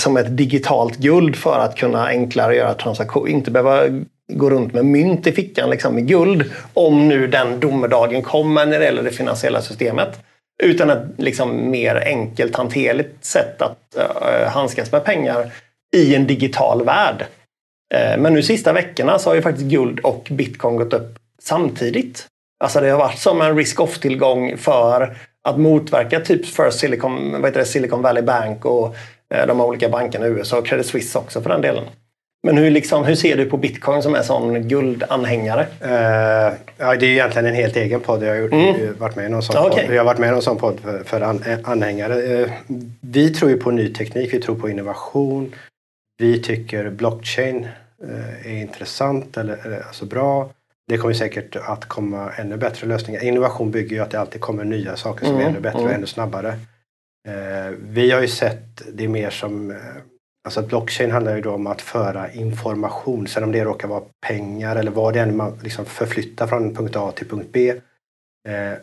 [0.00, 3.30] som ett digitalt guld för att kunna enklare göra transaktioner.
[3.30, 8.22] Inte behöva gå runt med mynt i fickan liksom, med guld om nu den domedagen
[8.22, 10.20] kommer när det gäller det finansiella systemet.
[10.62, 15.50] Utan ett liksom, mer enkelt hanterligt sätt att uh, handskas med pengar
[15.96, 17.26] i en digital värld.
[17.94, 22.26] Uh, men nu sista veckorna så har ju faktiskt guld och bitcoin gått upp samtidigt.
[22.64, 25.16] Alltså det har varit som en risk-off-tillgång för
[25.48, 28.96] att motverka typ First Silicon, vad heter det, Silicon Valley Bank och
[29.34, 31.84] uh, de olika bankerna i USA och Credit Suisse också för den delen.
[32.48, 35.66] Men hur, liksom, hur ser du på bitcoin som är sån guldanhängare?
[35.84, 38.22] Uh, ja, det är egentligen en helt egen podd.
[38.22, 38.98] Jag har gjort, mm.
[38.98, 39.86] varit med i någon sån okay.
[39.86, 39.94] podd.
[39.94, 42.14] Jag har varit med i någon sån podd för, för an, anhängare.
[42.14, 42.50] Uh,
[43.00, 45.54] vi tror ju på ny teknik, vi tror på innovation.
[46.18, 47.68] Vi tycker blockchain
[48.04, 50.50] uh, är intressant eller alltså bra.
[50.88, 53.24] Det kommer säkert att komma ännu bättre lösningar.
[53.24, 55.46] Innovation bygger ju att det alltid kommer nya saker som mm.
[55.46, 55.90] är ännu bättre mm.
[55.90, 56.58] och ännu snabbare.
[57.78, 59.74] vi har ju sett det mer som
[60.48, 64.76] Alltså blockchain handlar ju då om att föra information, sen om det råkar vara pengar
[64.76, 67.70] eller vad det är man liksom förflyttar från punkt A till punkt B
[68.48, 68.74] eh,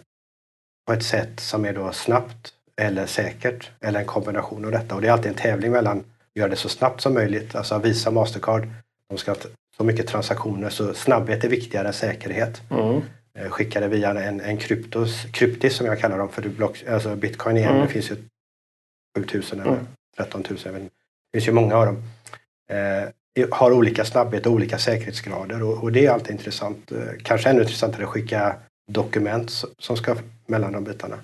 [0.88, 4.95] på ett sätt som är då snabbt eller säkert eller en kombination av detta.
[4.95, 7.80] Och det är alltid en tävling mellan att göra det så snabbt som möjligt, alltså
[7.80, 8.67] Visa, Mastercard,
[9.10, 9.38] de ska ha
[9.78, 12.62] så mycket transaktioner så snabbhet är viktigare än säkerhet.
[12.71, 13.01] Mm.
[13.38, 17.15] Eh, skicka det via en, en kryptos, kryptis som jag kallar dem, för block, alltså
[17.15, 17.82] bitcoin igen, mm.
[17.82, 18.15] det finns ju
[19.17, 19.88] 7000 eller mm.
[20.17, 20.89] 13 000, det
[21.36, 22.04] finns ju många av dem.
[22.69, 23.10] Eh,
[23.52, 26.91] har olika snabbhet och olika säkerhetsgrader och, och, det är alltid intressant.
[26.91, 28.56] Eh, kanske ännu intressantare att skicka
[28.91, 31.19] dokument som ska mellan de bitarna.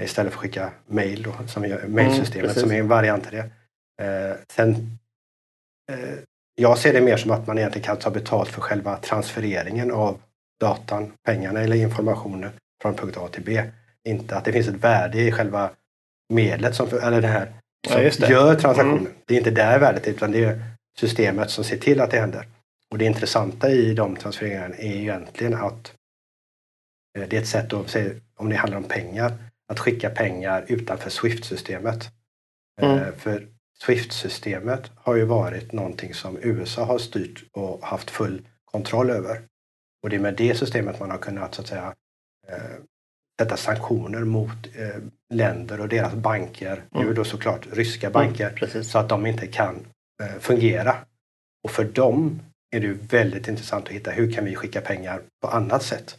[0.00, 3.32] Istället för att skicka mail, då, som är, mailsystemet mm, som är en variant av
[3.32, 3.50] det.
[4.02, 4.98] Eh, sen,
[5.92, 6.18] eh,
[6.54, 10.18] jag ser det mer som att man egentligen kan ta betalt för själva transfereringen av
[10.60, 12.50] datan, pengarna eller informationen
[12.82, 13.62] från punkt A till B.
[14.08, 15.70] Inte att det finns ett värde i själva
[16.32, 17.52] medlet, som, eller det här
[17.88, 18.98] som ja, gör transaktionen.
[18.98, 19.12] Mm.
[19.26, 20.62] Det är inte där värdet utan det är
[20.98, 22.48] systemet som ser till att det händer.
[22.90, 25.94] Och det intressanta i de transfereringarna är egentligen att
[27.18, 27.96] eh, det är ett sätt att,
[28.36, 29.32] om det handlar om pengar,
[29.68, 32.10] att skicka pengar utanför Swift-systemet.
[32.80, 33.12] Eh, mm.
[33.18, 39.42] För Swift-systemet har ju varit någonting som USA har styrt och haft full kontroll över.
[40.02, 41.94] Och det är med det systemet man har kunnat så att säga
[42.48, 42.76] eh,
[43.40, 45.02] sätta sanktioner mot eh,
[45.34, 47.06] länder och deras banker, mm.
[47.06, 49.86] nu då såklart ryska banker, mm, så att de inte kan
[50.22, 50.96] eh, fungera.
[51.64, 52.40] Och för dem
[52.76, 56.18] är det väldigt intressant att hitta hur kan vi skicka pengar på annat sätt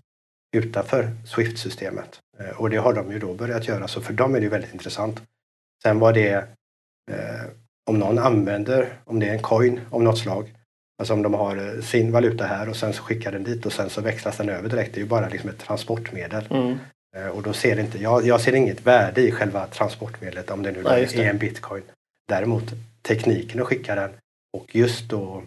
[0.57, 2.19] utanför Swift-systemet.
[2.39, 4.73] Eh, och det har de ju då börjat göra, så för dem är det väldigt
[4.73, 5.21] intressant.
[5.83, 6.33] Sen var det
[7.11, 7.45] eh,
[7.89, 10.53] om någon använder, om det är en coin av något slag,
[10.99, 13.73] Alltså om de har eh, sin valuta här och sen så skickar den dit och
[13.73, 14.93] sen så växlas den över direkt.
[14.93, 16.47] Det är ju bara liksom ett transportmedel.
[16.49, 16.77] Mm.
[17.15, 20.71] Eh, och då ser inte, jag, jag ser inget värde i själva transportmedlet om det
[20.71, 21.83] nu Nej, är en bitcoin.
[22.27, 22.63] Däremot
[23.01, 24.09] tekniken att skicka den
[24.57, 25.43] och just då,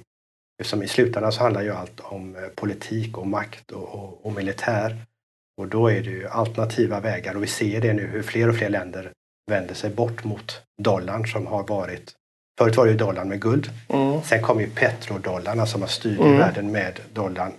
[0.60, 4.32] eftersom i slutändan så handlar ju allt om eh, politik och makt och, och, och
[4.32, 4.96] militär.
[5.56, 8.56] Och då är det ju alternativa vägar och vi ser det nu hur fler och
[8.56, 9.12] fler länder
[9.50, 12.14] vänder sig bort mot dollarn som har varit
[12.60, 13.70] Förut var det ju dollarn med guld.
[13.88, 14.22] Mm.
[14.22, 16.38] Sen kom ju petrodollarna som har styrt mm.
[16.38, 17.52] världen med dollarn.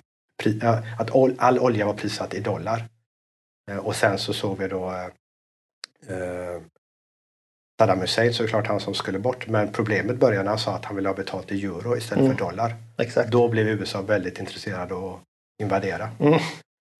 [0.99, 2.83] Att all olja var prissatt i dollar.
[3.71, 4.91] Eh, och sen så såg vi då
[6.07, 6.61] eh,
[7.81, 9.47] Saddam Hussein såklart han som skulle bort.
[9.47, 12.37] Men problemet började när han sa att han ville ha betalt i euro istället mm.
[12.37, 12.75] för dollar.
[12.97, 13.31] Exakt.
[13.31, 15.19] Då blev USA väldigt intresserade att
[15.61, 16.09] invadera.
[16.19, 16.39] Mm.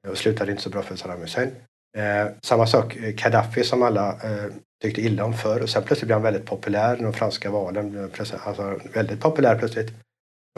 [0.07, 1.51] Och slutade inte så bra för Saddam Hussein.
[1.97, 4.45] Eh, samma sak, Gaddafi som alla eh,
[4.81, 8.11] tyckte illa om förr och sen plötsligt blev han väldigt populär i de franska valen.
[8.43, 9.93] Alltså väldigt populär plötsligt.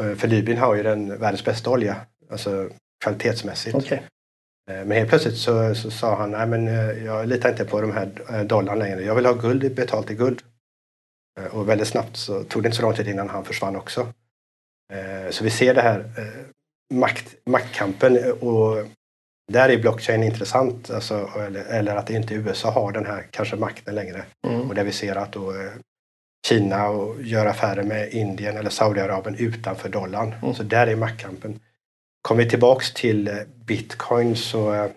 [0.01, 1.95] Eh, för Libyen har ju den världens bästa olja,
[2.31, 2.69] alltså
[3.03, 3.75] kvalitetsmässigt.
[3.75, 3.99] Okay.
[4.71, 7.81] Eh, men helt plötsligt så, så, sa han, nej men eh, jag litar inte på
[7.81, 9.03] de här dollarn längre.
[9.03, 10.41] Jag vill ha guld betalt i guld.
[11.51, 14.07] Och väldigt snabbt så tog det inte så lång tid innan han försvann också.
[15.29, 16.05] Så vi ser det här
[16.93, 18.85] makt, maktkampen och
[19.51, 23.95] där är blockchain intressant, alltså, eller, eller, att inte USA har den här kanske makten
[23.95, 24.25] längre.
[24.47, 24.69] Mm.
[24.69, 25.71] Och där vi ser att då, eh,
[26.47, 30.35] Kina och gör affärer med Indien eller Saudiarabien utanför dollarn.
[30.41, 30.55] Mm.
[30.55, 31.59] Så där är maktkampen.
[32.27, 34.91] Kommer vi tillbaks till eh, bitcoin så eh,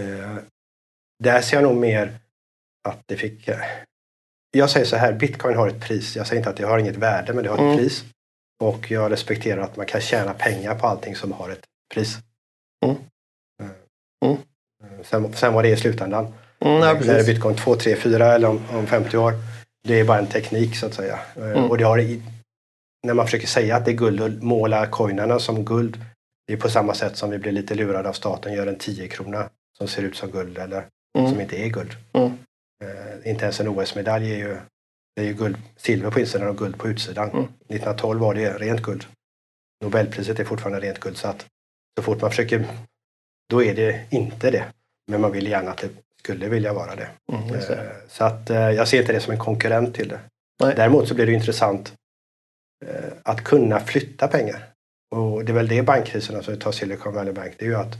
[0.00, 0.36] eh,
[1.24, 2.18] där ser jag nog mer
[2.88, 3.48] att det fick...
[3.48, 3.60] Eh,
[4.50, 6.16] jag säger så här, bitcoin har ett pris.
[6.16, 7.76] Jag säger inte att det har inget värde, men det har ett mm.
[7.76, 8.04] pris.
[8.62, 12.18] Och jag respekterar att man kan tjäna pengar på allting som har ett pris.
[12.84, 12.96] Mm.
[14.24, 14.36] Mm.
[15.02, 16.24] Sen, sen var det i slutändan.
[16.60, 19.32] Mm, ja, När är bitcoin 2, 3, 4 eller om, om 50 år.
[19.88, 21.18] Det är bara en teknik så att säga.
[21.36, 21.70] Mm.
[21.70, 21.98] Och det har,
[23.04, 26.04] när man försöker säga att det är guld och måla coinarna som guld.
[26.46, 29.08] Det är på samma sätt som vi blir lite lurade av staten gör en 10
[29.08, 30.86] krona som ser ut som guld eller
[31.18, 31.30] mm.
[31.30, 31.92] som inte är guld.
[32.12, 32.28] Mm.
[32.84, 34.56] Uh, inte ens en OS-medalj är ju,
[35.16, 37.28] det är ju guld, silver på insidan och guld på utsidan.
[37.28, 38.22] 1912 mm.
[38.22, 39.06] var det rent guld.
[39.84, 41.46] Nobelpriset är fortfarande rent guld så att
[41.96, 42.66] så fort man försöker
[43.50, 44.64] då är det inte det.
[45.10, 47.08] Men man vill gärna att det skulle vilja vara det.
[47.32, 47.54] Mm.
[47.54, 47.60] Eh,
[48.08, 50.20] så att eh, jag ser inte det som en konkurrent till det.
[50.60, 50.74] Nej.
[50.76, 51.94] Däremot så blir det intressant eh,
[53.22, 54.70] att kunna flytta pengar.
[55.10, 57.96] Och det är väl det bankkrisen, alltså ta Silicon Valley Bank, det är ju att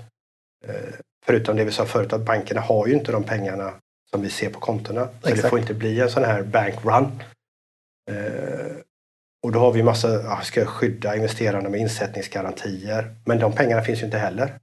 [1.27, 3.73] förutom det vi sa förut att bankerna har ju inte de pengarna
[4.11, 5.07] som vi ser på kontona.
[5.07, 5.43] Så Exakt.
[5.43, 7.23] det får inte bli en sån här bank run.
[9.45, 13.15] Och då har vi massa, ska skydda investerarna med insättningsgarantier.
[13.25, 14.59] Men de pengarna finns ju inte heller.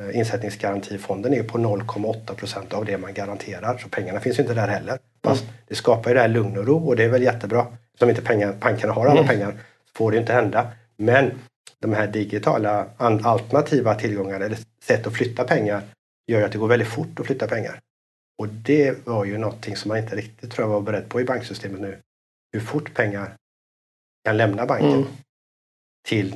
[0.00, 3.78] Eh, insättningsgarantifonden är på 0,8 procent av det man garanterar.
[3.78, 4.98] Så pengarna finns inte där heller.
[5.24, 5.54] Fast mm.
[5.66, 7.66] det skapar ju det här lugn och ro och det är väl jättebra.
[7.98, 9.28] Som inte pengar, bankerna har alla mm.
[9.28, 9.52] pengar
[9.84, 10.72] så får det inte hända.
[10.96, 11.30] Men
[11.78, 15.82] de här digitala alternativa tillgångarna eller sätt att flytta pengar
[16.26, 17.80] gör ju att det går väldigt fort att flytta pengar.
[18.38, 21.24] Och det var ju någonting som man inte riktigt tror jag var beredd på i
[21.24, 21.98] banksystemet nu.
[22.52, 23.36] Hur fort pengar
[24.24, 25.08] kan lämna banken mm.
[26.08, 26.34] till...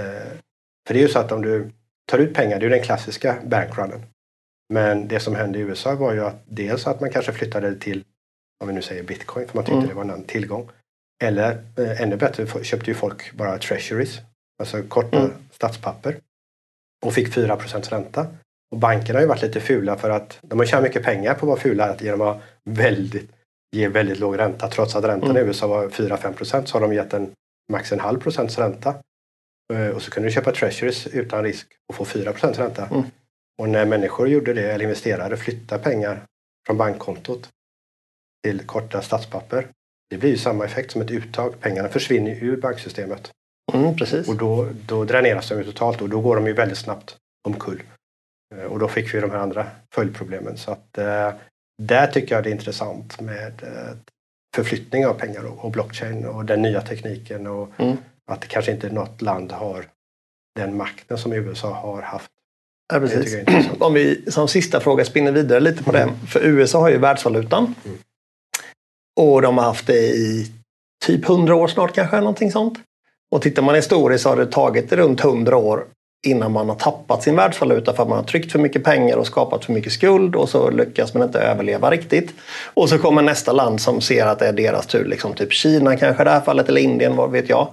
[0.00, 0.32] Eh,
[0.86, 1.70] för det är ju så att om du
[2.06, 4.02] tar ut pengar, det är den klassiska bankrunnen.
[4.72, 8.04] Men det som hände i USA var ju att dels att man kanske flyttade till,
[8.60, 9.88] om vi nu säger bitcoin, för man tyckte mm.
[9.88, 10.70] det var en tillgång.
[11.22, 14.20] Eller eh, ännu bättre köpte ju folk bara treasuries,
[14.62, 15.32] alltså korta mm.
[15.50, 16.16] statspapper.
[17.06, 18.26] Och fick 4% ränta.
[18.72, 21.38] Och bankerna har ju varit lite fula för att de har tjänat mycket pengar på
[21.38, 23.30] att vara fula genom att väldigt,
[23.76, 24.68] ge väldigt låg ränta.
[24.68, 25.44] Trots att räntan mm.
[25.44, 27.30] i USA var 4-5% så har de gett en
[27.72, 28.94] max en halv procents ränta.
[29.74, 32.86] Eh, och så kunde du köpa treasuries utan risk och få 4 ränta.
[32.86, 33.02] Mm.
[33.58, 36.22] Och när människor gjorde det, eller investerare, flyttade pengar
[36.66, 37.48] från bankkontot
[38.44, 39.68] till korta statspapper.
[40.12, 41.60] Det blir ju samma effekt som ett uttag.
[41.60, 43.30] Pengarna försvinner ur banksystemet.
[43.72, 44.28] Mm, precis.
[44.28, 47.16] Och då, då dräneras de ju totalt och då går de ju väldigt snabbt
[47.48, 47.82] omkull.
[48.54, 50.56] Eh, och då fick vi de här andra följdproblemen.
[50.56, 51.30] Så att eh,
[51.82, 53.96] där tycker jag det är intressant med eh,
[54.56, 57.96] förflyttning av pengar och, och blockchain och den nya tekniken och mm.
[58.30, 59.86] Att det kanske inte något land har
[60.54, 62.30] den makten som USA har haft.
[62.92, 63.36] Ja, precis.
[63.78, 66.08] Om vi som sista fråga spinner vidare lite på mm.
[66.08, 66.26] det.
[66.26, 67.74] För USA har ju världsvalutan.
[67.84, 67.98] Mm.
[69.20, 70.52] Och de har haft det i
[71.04, 72.78] typ 100 år snart kanske, någonting sånt.
[73.34, 75.84] Och tittar man historiskt så har det tagit runt 100 år
[76.26, 79.26] innan man har tappat sin världsvaluta för att man har tryckt för mycket pengar och
[79.26, 82.34] skapat för mycket skuld och så lyckas man inte överleva riktigt.
[82.74, 85.96] Och så kommer nästa land som ser att det är deras tur, liksom typ Kina
[85.96, 87.68] kanske i det här fallet eller Indien, vad vet jag.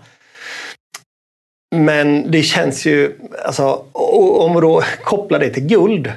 [1.76, 6.12] Men det känns ju, alltså, om vi då kopplar det till guld.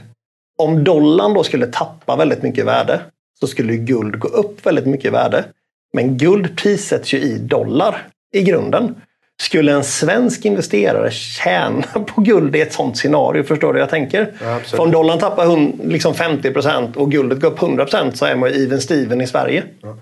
[0.58, 3.00] Om dollarn då skulle tappa väldigt mycket värde
[3.42, 5.44] så skulle guld gå upp väldigt mycket värde.
[5.92, 8.94] Men guld prissätts ju i dollar i grunden.
[9.42, 13.42] Skulle en svensk investerare tjäna på guld i ett sånt scenario?
[13.42, 14.32] Förstår du hur jag tänker?
[14.42, 18.52] Ja, För om dollarn tappar liksom 50% och guldet går upp 100% så är man
[18.52, 19.62] ju even Steven i Sverige.
[19.82, 19.96] Ja.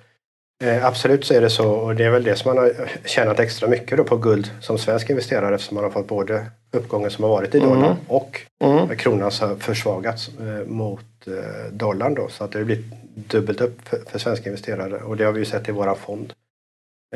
[0.65, 2.73] Eh, absolut så är det så och det är väl det som man har
[3.05, 7.11] tjänat extra mycket då på guld som svensk investerare eftersom man har fått både uppgången
[7.11, 7.71] som har varit i Mm.
[7.71, 8.97] dollarn och mm.
[8.97, 13.89] kronan har försvagats eh, mot eh, dollarn då så att det har blivit dubbelt upp
[13.89, 16.33] för, för svenska investerare och det har vi ju sett i våra fond.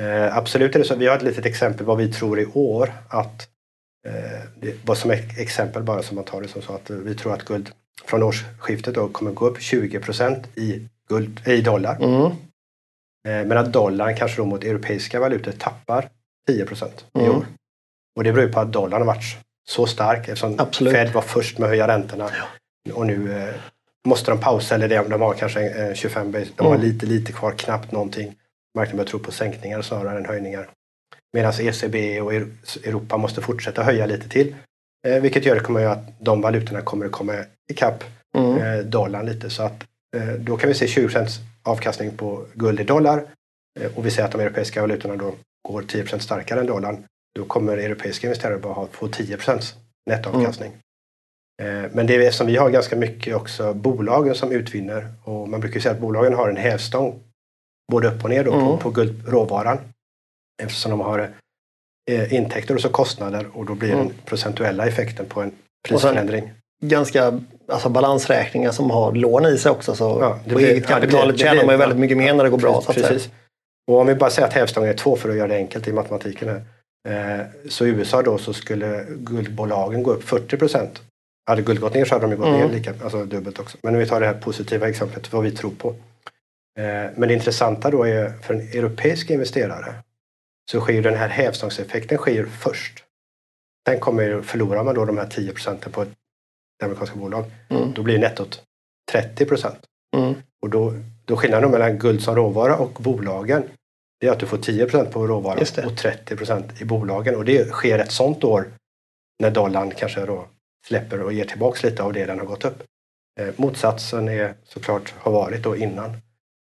[0.01, 0.95] Eh, absolut är det så.
[0.97, 3.49] Vi har ett litet exempel vad vi tror i år att
[4.07, 7.15] eh, det var som ett exempel bara som man tar det som så att vi
[7.15, 7.71] tror att guld
[8.05, 10.01] från årsskiftet då kommer gå upp 20
[10.55, 11.97] i, guld, i dollar.
[11.97, 12.33] Mm.
[13.29, 16.09] Eh, men att dollarn kanske då mot europeiska valutor tappar
[16.47, 17.31] 10 i Mm.
[17.31, 17.47] år.
[18.17, 19.37] Och det beror ju på att dollarn har varit
[19.69, 20.93] så stark eftersom Absolut.
[20.93, 22.31] Fed var först med att höja räntorna.
[22.95, 23.55] Och nu eh,
[24.09, 26.87] måste de pausa, eller det, de har kanske eh, 25 base, de har Mm.
[26.87, 28.35] lite, lite kvar, knappt någonting.
[28.77, 30.69] Marknaden börjar tro på sänkningar snarare än höjningar.
[31.33, 34.55] Medan ECB och Europa måste fortsätta höja lite till.
[35.07, 38.05] Eh, vilket gör det kommer att de valutorna kommer att komma ikapp
[38.37, 38.57] Mm.
[38.63, 39.51] eh, dollarn lite.
[39.51, 39.85] Så att
[40.17, 41.29] eh, då kan vi se 20%
[41.63, 43.25] avkastning på guld i dollar.
[43.81, 45.35] Eh, och vi ser att de europeiska valutorna då
[45.69, 47.05] går 10% starkare än dollarn.
[47.35, 49.75] Då kommer europeiska investerare bara ha, få 10%
[50.11, 50.73] nettoavkastning.
[50.73, 50.79] Eh,
[51.93, 55.81] men det är som vi har ganska mycket också bolagen som utvinner och man brukar
[55.81, 57.21] säga att bolagen har en hävstång
[57.93, 58.67] både upp och ner då Mm.
[58.67, 59.79] på, på guldråvaran
[60.63, 61.31] eftersom de har
[62.11, 64.07] eh, intäkter och så kostnader och då blir Mm.
[64.07, 65.53] den procentuella effekten på en
[65.89, 66.51] prisförändring.
[66.83, 69.95] Ganska alltså balansräkningar som har lån i sig också.
[69.95, 72.35] Så Ja, det på blir- eget ja, kapitalet det tjänar man ju väldigt mycket mer
[72.35, 72.83] när det går bra.
[72.83, 73.09] Säga.
[73.09, 73.31] Precis.
[73.91, 75.93] Och om vi bara säger att hävstången är två för att göra det enkelt i
[75.93, 76.63] matematiken här.
[77.09, 81.03] Eh, så i USA då så skulle guldbolagen gå upp 40 procent.
[81.47, 82.61] Hade guld gått ner så hade de ju gått Mm.
[82.61, 83.79] ner lika, alltså dubbelt också.
[83.83, 85.89] Men om vi tar det här positiva exemplet, vad vi tror på.
[86.79, 89.95] Eh, men det intressanta då är för en europeisk investerare
[90.71, 93.05] så sker den här hävstångseffekten sker först.
[93.89, 96.09] Sen kommer förlorar man då de här 10 procenten på ett
[96.85, 97.93] amerikanska bolag, Mm.
[97.95, 98.63] då blir nettot
[99.13, 99.79] 30 procent.
[100.17, 100.35] Mm.
[100.63, 103.63] Och då, då skillnaden mellan guld som råvara och bolagen
[104.21, 107.37] det är att du får 10% på råvaran och 30% i bolagen.
[107.37, 108.67] Och det sker ett sånt år
[109.43, 110.47] när dollarn kanske då
[110.87, 112.83] släpper och ger tillbaks lite av det den har gått upp.
[113.41, 116.11] Eh, motsatsen är såklart har varit då innan.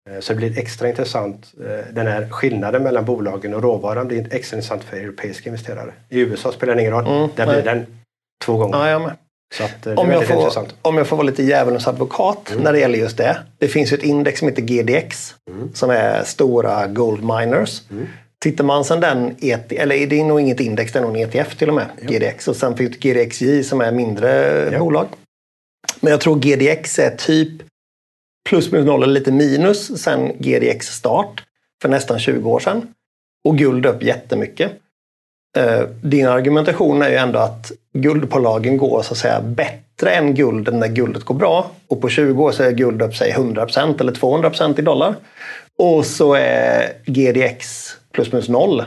[0.09, 1.53] Eh, så det blir extra intressant.
[1.65, 5.93] Eh, den här skillnaden mellan bolagen och råvaran blir extra intressant för europeiska investerare.
[6.09, 7.07] I USA spelar det ingen roll.
[7.07, 7.55] Mm, Där nej.
[7.55, 7.85] blir den
[8.45, 8.87] två gånger.
[8.89, 9.11] Ja,
[9.65, 12.63] att, Om jag, får, om jag får vara lite djävulens advokat Mm.
[12.63, 13.37] när det gäller just det.
[13.57, 15.73] Det finns ett index som heter GDX Mm.
[15.73, 17.81] som är stora gold miners.
[18.43, 21.29] Tittar man sen den, ET, eller det är nog inget index, det är nog en
[21.29, 22.07] ETF till och med, Ja.
[22.09, 22.47] GDX.
[22.47, 24.29] Och sen finns det GDXJ som är mindre
[24.71, 24.79] Ja.
[24.79, 25.07] bolag.
[25.99, 27.49] Men jag tror GDX är typ
[28.49, 31.43] plus minus noll eller lite minus sen GDX start
[31.81, 32.87] för nästan 20 år sedan.
[33.45, 34.71] Och guld upp jättemycket.
[35.57, 40.73] Eh, din argumentation är ju ändå att guldbolagen går så att säga bättre än guld
[40.73, 41.71] när guldet går bra.
[41.87, 45.15] Och på 20 år så är guld upp säg 100% eller 200% i dollar.
[45.77, 48.83] Och så är GDX plus minus noll.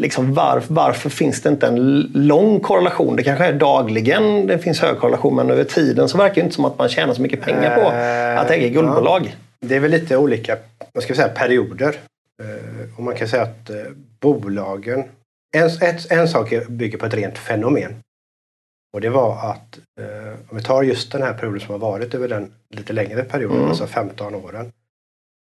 [0.00, 3.16] Liksom varf, varför finns det inte en lång korrelation?
[3.16, 6.54] Det kanske är dagligen det finns hög korrelation men över tiden så verkar det inte
[6.54, 9.36] som att man tjänar så mycket pengar på Eh, att äga guldbolag.
[9.60, 10.58] Det är väl lite olika
[10.92, 11.96] vad ska vi säga, perioder.
[12.42, 13.76] Eh, och man kan säga att eh,
[14.20, 15.04] bolagen...
[15.56, 17.94] En, ett, en sak bygger på ett rent fenomen.
[18.94, 22.14] Och det var att eh, om vi tar just den här perioden som har varit
[22.14, 23.68] över den lite längre perioden, Mm.
[23.68, 24.72] alltså 15 åren.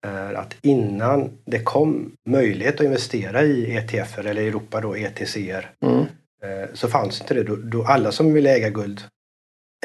[0.07, 5.71] Är att innan det kom möjlighet att investera i ETF eller i Europa då ETCR
[5.81, 5.99] Mm.
[6.43, 7.43] eh, så fanns inte det.
[7.43, 9.01] Då, då alla som ville äga guld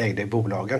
[0.01, 0.79] ägde bolagen.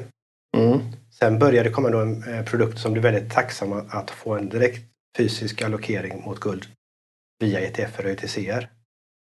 [0.58, 0.80] Mm.
[1.20, 4.50] Sen började det komma då en eh, produkt som blev väldigt tacksamma att få en
[4.50, 4.86] direkt
[5.18, 6.66] fysisk allokering mot guld
[7.40, 8.70] via ETF och ETCR.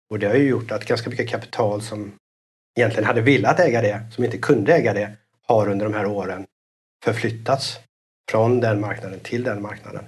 [0.09, 2.11] Och det har ju gjort att ganska mycket kapital som
[2.77, 5.11] egentligen hade velat äga det, som inte kunde äga det,
[5.47, 6.45] har under de här åren
[7.03, 7.79] förflyttats
[8.31, 10.03] från den marknaden till den marknaden.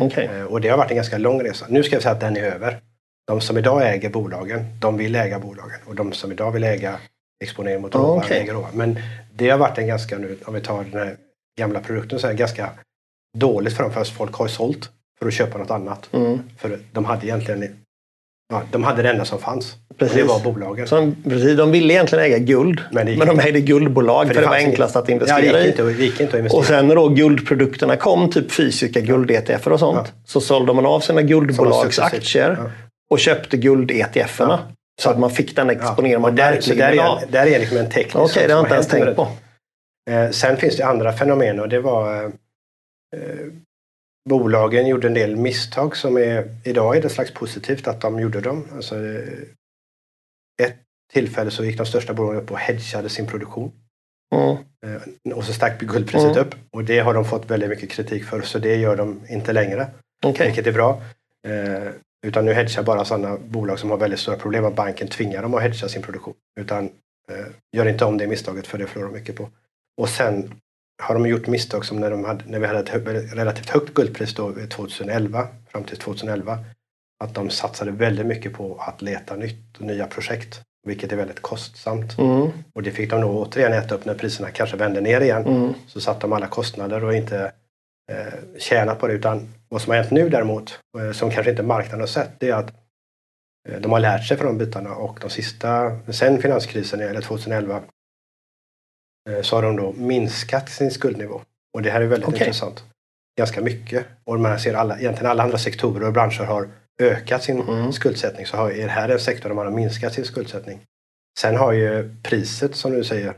[0.00, 0.26] Okej.
[0.26, 1.66] Eh, Och det har varit en ganska lång resa.
[1.68, 2.80] Nu ska jag säga att den är över.
[3.26, 5.80] De som idag äger bolagen, de vill äga bolagen.
[5.86, 7.00] Och de som idag vill äga
[7.44, 8.40] exponering mot råvaran okej.
[8.40, 8.76] äger råvaran.
[8.76, 8.98] Men
[9.34, 11.16] det har varit en ganska, nu, om vi tar den här
[11.58, 12.70] gamla produkten, så är ganska
[13.38, 13.92] dåligt för dem.
[13.92, 16.08] För att folk har sålt för att köpa något annat.
[16.12, 16.38] Mm.
[16.58, 17.84] För de hade egentligen
[18.52, 19.76] ja, de hade det enda som fanns.
[19.98, 20.16] Precis.
[20.16, 20.86] Det var bolagen.
[20.88, 24.46] Så de, precis, de ville egentligen äga guld, Men men, de ägde guldbolag för, det,
[24.46, 26.58] var enklast att Ja, investera det gick inte, det gick inte att investera.
[26.58, 30.20] Och sen när då guldprodukterna kom, typ fysiska guld-ETF och sånt, Ja.
[30.24, 32.14] så sålde man av sina guldbolags successivt.
[32.14, 32.70] aktier Ja.
[33.10, 34.60] och köpte guld-ETFerna.
[34.68, 34.74] Ja.
[35.02, 37.76] Så att man fick den Ja, exponering man där, verkligen där, är, där är liksom
[37.76, 39.28] en teknisk Okej, sak det har som jag inte ens tänkt på.
[40.10, 42.30] Eh, sen finns det andra fenomen och det var eh,
[43.16, 43.46] eh,
[44.30, 48.40] bolagen gjorde en del misstag som är idag är det slags positivt att de gjorde
[48.40, 48.64] dem.
[48.76, 49.22] Alltså, eh,
[50.62, 50.76] ett
[51.12, 53.72] tillfälle så gick de största bolagen upp och hedgade sin produktion
[54.34, 54.56] Mm.
[54.86, 56.38] eh, och så stack guldpriset Mm.
[56.46, 59.52] upp och det har de fått väldigt mycket kritik för så det gör de inte
[59.52, 59.86] längre.
[60.24, 60.46] Okej.
[60.46, 61.02] vilket är bra.
[61.48, 61.92] Eh,
[62.26, 65.54] utan nu hedgar bara sådana bolag som har väldigt stora problem att banken tvingar dem
[65.54, 66.34] att hedga sin produktion.
[66.60, 66.84] Utan
[67.30, 67.46] eh,
[67.76, 69.48] gör inte om det misstaget för det förlorar de mycket på.
[70.00, 70.54] Och sen
[71.02, 74.34] har de gjort misstag som när, de hade, när vi hade ett relativt högt guldpris
[74.34, 76.58] då 2011 fram till 2011.
[77.24, 80.60] Att de satsade väldigt mycket på att leta nytt och nya projekt.
[80.86, 82.18] Vilket är väldigt kostsamt.
[82.18, 82.48] Mm.
[82.74, 85.46] Och det fick de nog återigen äta upp när priserna kanske vände ner igen.
[85.46, 85.74] Mm.
[85.86, 87.52] Så satte de alla kostnader och inte
[88.12, 89.12] eh, tjänat på det.
[89.12, 92.48] Utan vad som har hänt nu däremot, eh, som kanske inte marknaden har sett, det
[92.50, 92.72] är att
[93.68, 97.82] eh, de har lärt sig från de bitarna och de sista, sen finanskrisen eller 2011,
[99.30, 101.40] eh, så har de då minskat sin skuldnivå.
[101.74, 102.40] Och det här är väldigt Okej.
[102.40, 102.84] intressant.
[103.38, 104.06] Ganska mycket.
[104.24, 106.68] Och man ser alla, egentligen alla andra sektorer och branscher har
[106.98, 107.92] ökat sin Mm.
[107.92, 108.46] skuldsättning.
[108.46, 110.80] Så har, är det här en sektor där man har minskat sin skuldsättning.
[111.40, 113.34] Sen har ju priset, som du säger,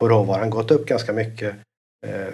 [0.00, 1.54] på råvaran gått upp ganska mycket.
[2.06, 2.28] Eh,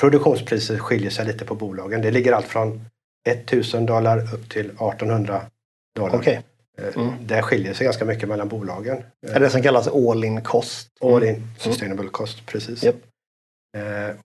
[0.00, 2.02] produktionspriset skiljer sig lite på bolagen.
[2.02, 2.84] Det ligger allt från
[3.28, 5.40] 1000 dollar upp till 1800
[5.96, 6.16] dollar.
[6.16, 6.34] Okej.
[6.34, 6.40] Eh,
[6.96, 7.12] Mm.
[7.26, 9.02] Det skiljer sig ganska mycket mellan bolagen.
[9.26, 10.88] Är det som kallas all in cost?
[11.00, 12.82] All in sustainable cost, precis.
[12.82, 12.96] Japp.
[13.76, 14.16] Eh,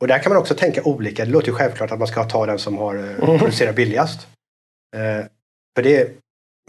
[0.00, 1.24] och där kan man också tänka olika.
[1.24, 3.38] Det låter ju självklart att man ska ta den som har eh, Mm.
[3.38, 4.26] producerat billigast.
[4.94, 5.26] Eh,
[5.76, 6.10] för det,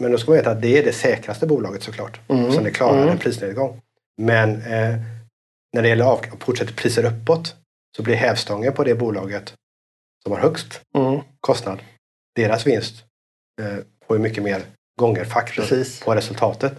[0.02, 2.20] men då ska man veta att det är det säkraste bolaget såklart.
[2.28, 2.52] Mm.
[2.52, 3.08] Som det klarar Mm.
[3.08, 3.80] en prisnedgång.
[4.22, 4.96] Men eh,
[5.72, 7.54] när det gäller av, fortsätter priser uppåt
[7.96, 9.54] så blir hävstången på det bolaget
[10.22, 11.20] som har högst Mm.
[11.40, 11.78] kostnad,
[12.36, 13.04] deras vinst
[13.62, 14.62] eh, får ju mycket mer
[15.00, 16.00] gånger faktor Precis.
[16.00, 16.72] på resultatet.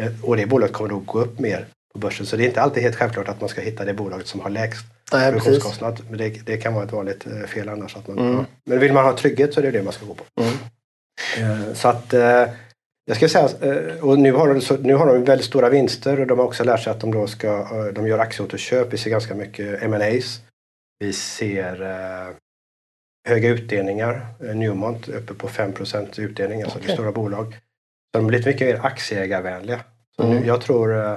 [0.00, 2.26] Eh, och det bolaget kommer då gå upp mer på börsen.
[2.26, 4.50] Så det är inte alltid helt självklart att man ska hitta det bolaget som har
[4.50, 5.44] lägst Nej, precis.
[5.44, 6.00] produktionskostnad.
[6.08, 7.96] Men det, det kan vara ett vanligt eh, fel annars.
[7.96, 8.32] Att man, Mm.
[8.36, 8.44] ja.
[8.64, 10.24] Men vill man ha trygghet så är det det man ska gå på.
[10.40, 10.52] Mm.
[11.38, 12.48] Eh, Så att eh,
[13.04, 16.26] jag ska säga, eh, och nu har, de, nu har de väldigt stora vinster och
[16.26, 18.92] de har också lärt sig att de då ska, de gör aktieåterköp.
[18.92, 20.40] Vi ser ganska mycket M&As.
[20.98, 21.76] Vi ser
[23.28, 24.26] höga utdelningar.
[24.54, 25.72] Newmont uppe på 5
[26.18, 27.52] utdelning, alltså det är stora bolag.
[27.52, 29.80] Så de har blivit mycket mer aktieägarvänliga.
[30.16, 30.36] Så Mm.
[30.36, 31.16] nu, jag tror eh,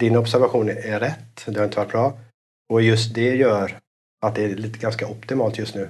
[0.00, 1.44] din observation är rätt.
[1.46, 2.18] Det har inte varit bra.
[2.72, 3.78] Och just det gör
[4.26, 5.88] att det är lite ganska optimalt just nu.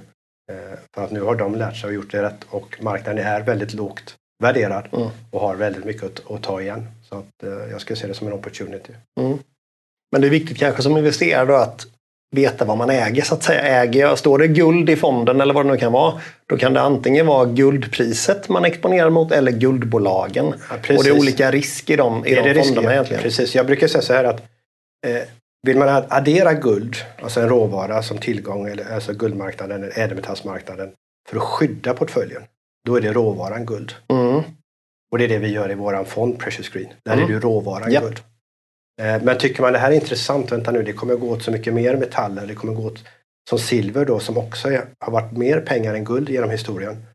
[0.51, 3.41] Eh, För att nu har de lärt sig och gjort det rätt och marknaden är
[3.41, 5.07] väldigt lågt värderad Mm.
[5.31, 6.87] och har väldigt mycket att, att ta igen.
[7.09, 8.93] Så att, eh, jag skulle se det som en opportunity.
[10.11, 11.85] Men det är viktigt kanske som investerare att
[12.35, 13.61] veta vad man äger så att säga.
[13.61, 16.73] Äger jag, står det guld i fonden eller vad det nu kan vara, då kan
[16.73, 20.53] det antingen vara guldpriset man exponerar mot eller guldbolagen.
[20.69, 22.91] Ja, Och det är olika risk i de, i Är de fonderna risker?
[22.91, 23.21] egentligen.
[23.23, 24.41] Precis, jag brukar säga så här att
[25.07, 25.21] eh,
[25.67, 30.91] vill man ad- addera guld, alltså en råvara som tillgång, eller, alltså guldmarknaden eller ädelmetallsmarknaden,
[31.29, 32.43] för att skydda portföljen,
[32.85, 33.91] då är det råvaran guld.
[34.07, 34.41] Mm.
[35.11, 36.89] Och det är det vi gör i våran fond Precious Green.
[37.05, 37.25] Där Mm.
[37.25, 38.03] är det råvaran Japp.
[38.03, 38.19] guld.
[39.01, 41.51] Eh, Men tycker man det här är intressant, vänta nu, det kommer gå åt så
[41.51, 42.47] mycket mer metaller.
[42.47, 43.03] Det kommer gå åt
[43.49, 47.05] som silver då som också har varit mer pengar än guld genom historien.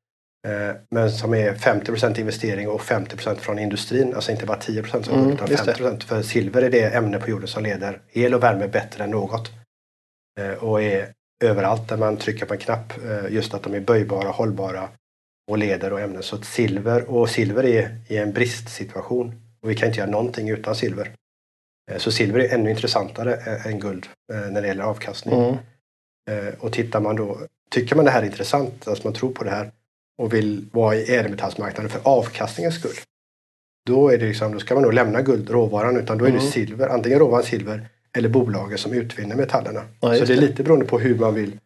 [0.47, 4.15] Eh, Men som är 50% investering och 50% från industrin.
[4.15, 5.73] Alltså inte bara 10% som Mm, utan just det.
[5.75, 9.11] 50% För silver är det ämne på jorden som leder el och värme bättre än
[9.11, 9.51] något.
[10.41, 11.13] Eh, Och är
[11.45, 12.93] överallt där man trycker på en knapp.
[13.05, 14.89] eh, Just att de är böjbara, hållbara
[15.51, 16.23] och leder och ämnen.
[16.23, 19.43] Så att silver, och silver är i en bristsituation.
[19.63, 21.11] Och vi kan inte göra någonting utan silver.
[21.97, 24.07] Så silver är ännu intressantare än guld
[24.51, 25.35] när det gäller avkastning.
[25.41, 26.55] Mm.
[26.59, 27.39] Och tittar man då,
[27.71, 29.71] tycker man det här är intressant, alltså man tror på det här
[30.19, 32.97] och vill vara i ädelmetallsmarknaden för avkastningens skull.
[33.87, 36.39] Då, är det liksom, då ska man nog lämna guld, råvaran, utan då är det
[36.39, 36.51] Mm.
[36.51, 39.83] silver, antingen råvaran silver eller bolaget som utvinner metallerna.
[40.01, 41.59] Ja, Så det är lite beroende på hur man vill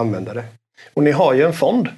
[0.00, 0.44] använda det.
[0.94, 1.88] Och ni har ju en fond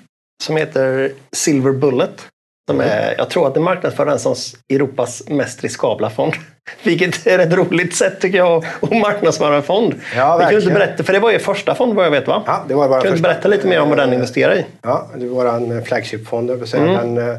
[0.43, 2.27] som heter Silver Bullet.
[2.71, 2.91] Som Mm.
[2.93, 4.35] är, jag tror att det marknadsför den som
[4.71, 6.33] Europas mest riskabla fond.
[6.83, 9.95] Vilket är ett roligt sätt tycker jag att marknadsföra en fond.
[10.17, 10.75] Ja, Vi kan inte verkligen.
[10.75, 12.43] berätta, för det var er första fond vad jag vet va?
[12.47, 14.67] Ja, det var bara kan du inte berätta lite mer om vad den investerar i?
[14.83, 16.51] Ja, det var vår flagship-fond.
[16.51, 16.83] vill säga.
[16.83, 17.15] Mm.
[17.15, 17.37] Den eh,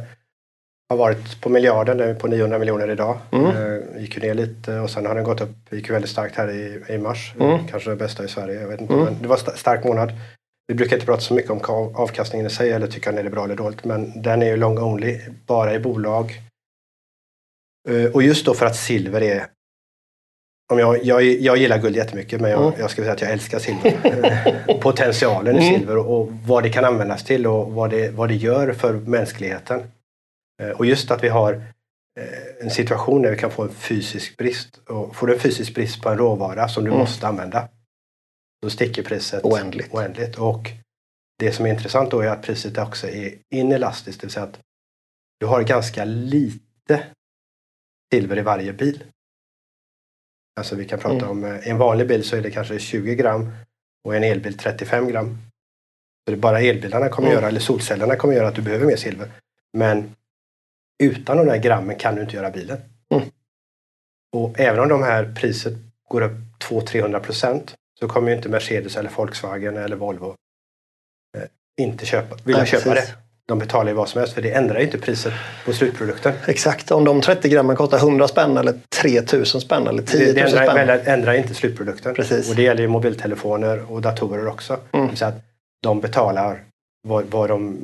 [0.89, 3.17] har varit på miljarden, den är på 900 miljoner idag.
[3.31, 3.45] Mm.
[3.45, 6.35] Eh, gick ju ner lite och sen har den gått upp, gick ju väldigt starkt
[6.37, 7.33] här i, i mars.
[7.39, 7.59] Mm.
[7.71, 8.93] Kanske det bästa i Sverige, jag vet inte.
[8.93, 9.05] Mm.
[9.05, 10.11] Men det var en stark månad.
[10.67, 13.29] Vi brukar inte prata så mycket om ka- avkastningen i sig eller tycka den är
[13.31, 13.83] bra eller dåligt.
[13.85, 16.41] Men den är ju long only, bara i bolag.
[17.89, 19.47] Eh, och just då för att silver är
[20.73, 22.79] om jag, jag, jag gillar guld jättemycket men jag, Mm.
[22.79, 24.25] jag ska säga att jag älskar silver.
[24.67, 25.79] Eh, Potentialen i Mm.
[25.79, 29.91] silver och, vad det kan användas till och vad det, vad det gör för mänskligheten.
[30.63, 31.61] Eh, Och just att vi har
[32.61, 34.77] en situation där vi kan få en fysisk brist.
[34.89, 36.99] Och får du en fysisk brist på en råvara som du Mm.
[36.99, 37.67] måste använda,
[38.65, 39.93] då sticker priset Oändligt.
[39.93, 40.37] oändligt.
[40.37, 40.71] Och
[41.39, 44.59] det som är intressant då är att priset också är inelastiskt, det vill säga att
[45.39, 47.07] du har ganska lite
[48.13, 49.03] silver i varje bil.
[50.59, 51.29] Alltså vi kan prata Mm.
[51.29, 53.51] om, eh, en vanlig bil så är det kanske 20 gram
[54.03, 55.37] och en elbil 35 gram.
[56.25, 57.37] Så det är bara elbilarna kommer Mm.
[57.39, 59.31] göra, eller solcellerna kommer göra att du behöver mer silver.
[59.73, 60.15] Men
[61.03, 62.77] utan de där grammen kan du inte göra bilen.
[63.09, 63.29] Mm.
[64.33, 65.73] Och även om de här priset
[66.09, 70.35] går upp 200-300 procent så kommer ju inte Mercedes eller Volkswagen eller Volvo
[71.37, 71.43] eh,
[71.81, 73.15] inte köpa, vilja Nej, köpa det.
[73.47, 75.33] De betalar ju vad som helst för det ändrar ju inte priset
[75.65, 76.33] på slutprodukten.
[76.47, 80.33] Exakt, om de 30 grammen kostar 100 spänn eller 3000 spänn eller 10 Det, 000
[80.35, 80.87] det ändrar, spänn.
[80.87, 82.15] väl- ändrar inte slutprodukten.
[82.15, 82.49] Precis.
[82.49, 84.79] Och det gäller ju mobiltelefoner och datorer också.
[84.91, 85.15] Mm.
[85.15, 85.35] Så att
[85.83, 86.63] de betalar
[87.07, 87.77] vad, vad de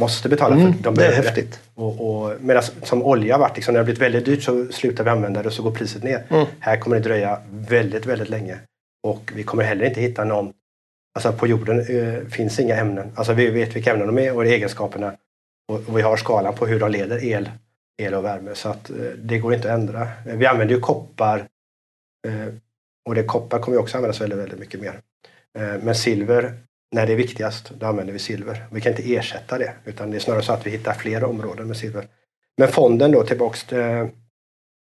[0.00, 0.62] måste betala för.
[0.62, 1.60] Mm, de det är häftigt.
[1.74, 4.66] Och, och, medan som olja har varit, liksom, när det har blivit väldigt dyrt så
[4.72, 6.24] slutar vi använda det och så går priset ner.
[6.28, 6.46] Mm.
[6.60, 8.58] Här kommer det dröja väldigt, väldigt länge.
[9.02, 10.52] Och vi kommer heller inte hitta någon...
[11.14, 13.12] Alltså på jorden eh, finns inga ämnen.
[13.14, 15.16] Alltså vi vet vilka ämnen de är och egenskaperna.
[15.68, 17.50] Och, och vi har skalan på hur de leder el,
[18.02, 18.54] el och värme.
[18.54, 20.02] Så att eh, det går inte att ändra.
[20.02, 21.38] Eh, vi använder ju koppar.
[22.28, 22.54] Eh,
[23.08, 25.00] och det koppar kommer ju också användas väldigt, väldigt mycket mer.
[25.58, 26.54] Eh, men silver,
[26.92, 28.66] när det är viktigast, då använder vi silver.
[28.72, 29.72] Vi kan inte ersätta det.
[29.84, 32.06] Utan det är snarare så att vi hittar fler områden med silver.
[32.58, 33.64] Men fonden då tillbaks.
[33.64, 33.78] till-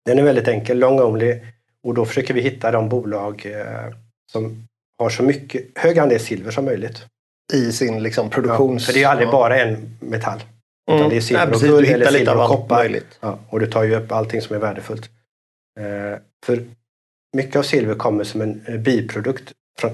[0.06, 1.40] Den är väldigt enkel, long only.
[1.84, 3.94] Och då försöker vi hitta de bolag eh,
[4.32, 4.68] som
[5.00, 7.06] har så mycket, hög andel silver som möjligt.
[7.54, 8.86] I sin liksom, Ja, produktions...
[8.86, 9.32] för det är aldrig Ja.
[9.32, 10.44] bara en metall.
[10.90, 11.00] Mm.
[11.00, 13.00] utan det är silver Nej, och precis, guld du eller silver och koppar.
[13.20, 15.10] Ja, och du tar ju upp allting som är värdefullt.
[15.80, 16.64] Eh, för
[17.38, 19.92] mycket av silver kommer som en eh, biprodukt från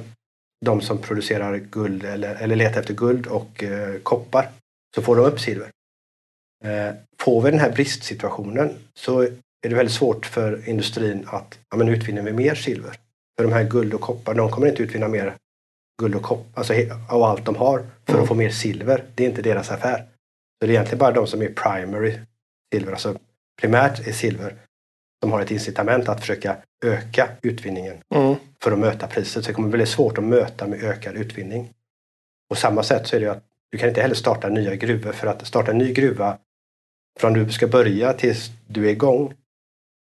[0.66, 4.50] de som producerar guld eller, eller letar efter guld och eh, koppar.
[4.96, 5.70] Så får de upp silver.
[6.64, 11.78] Eh, får vi den här bristsituationen så är det väldigt svårt för industrin att ja,
[11.78, 12.96] men utvinner vi mer silver.
[13.38, 15.36] För de här guld och koppar, de kommer inte utvinna mer
[16.02, 16.74] guld och koppar, alltså
[17.10, 18.22] av allt de har för Mm.
[18.24, 19.04] att få mer silver.
[19.16, 19.98] Det är inte deras affär.
[19.98, 20.06] Så
[20.60, 22.20] det är egentligen bara de som är primary
[22.74, 23.18] silver, alltså
[23.62, 24.56] primärt är silver,
[25.24, 28.36] som har ett incitament att försöka öka utvinningen Mm.
[28.64, 29.44] för att möta priset.
[29.44, 31.70] Så det kommer bli svårt att möta med ökad utvinning.
[32.50, 35.12] På samma sätt så är det ju att du kan inte heller starta nya gruvor
[35.12, 36.38] för att starta en ny gruva
[37.20, 39.34] från du ska börja tills du är igång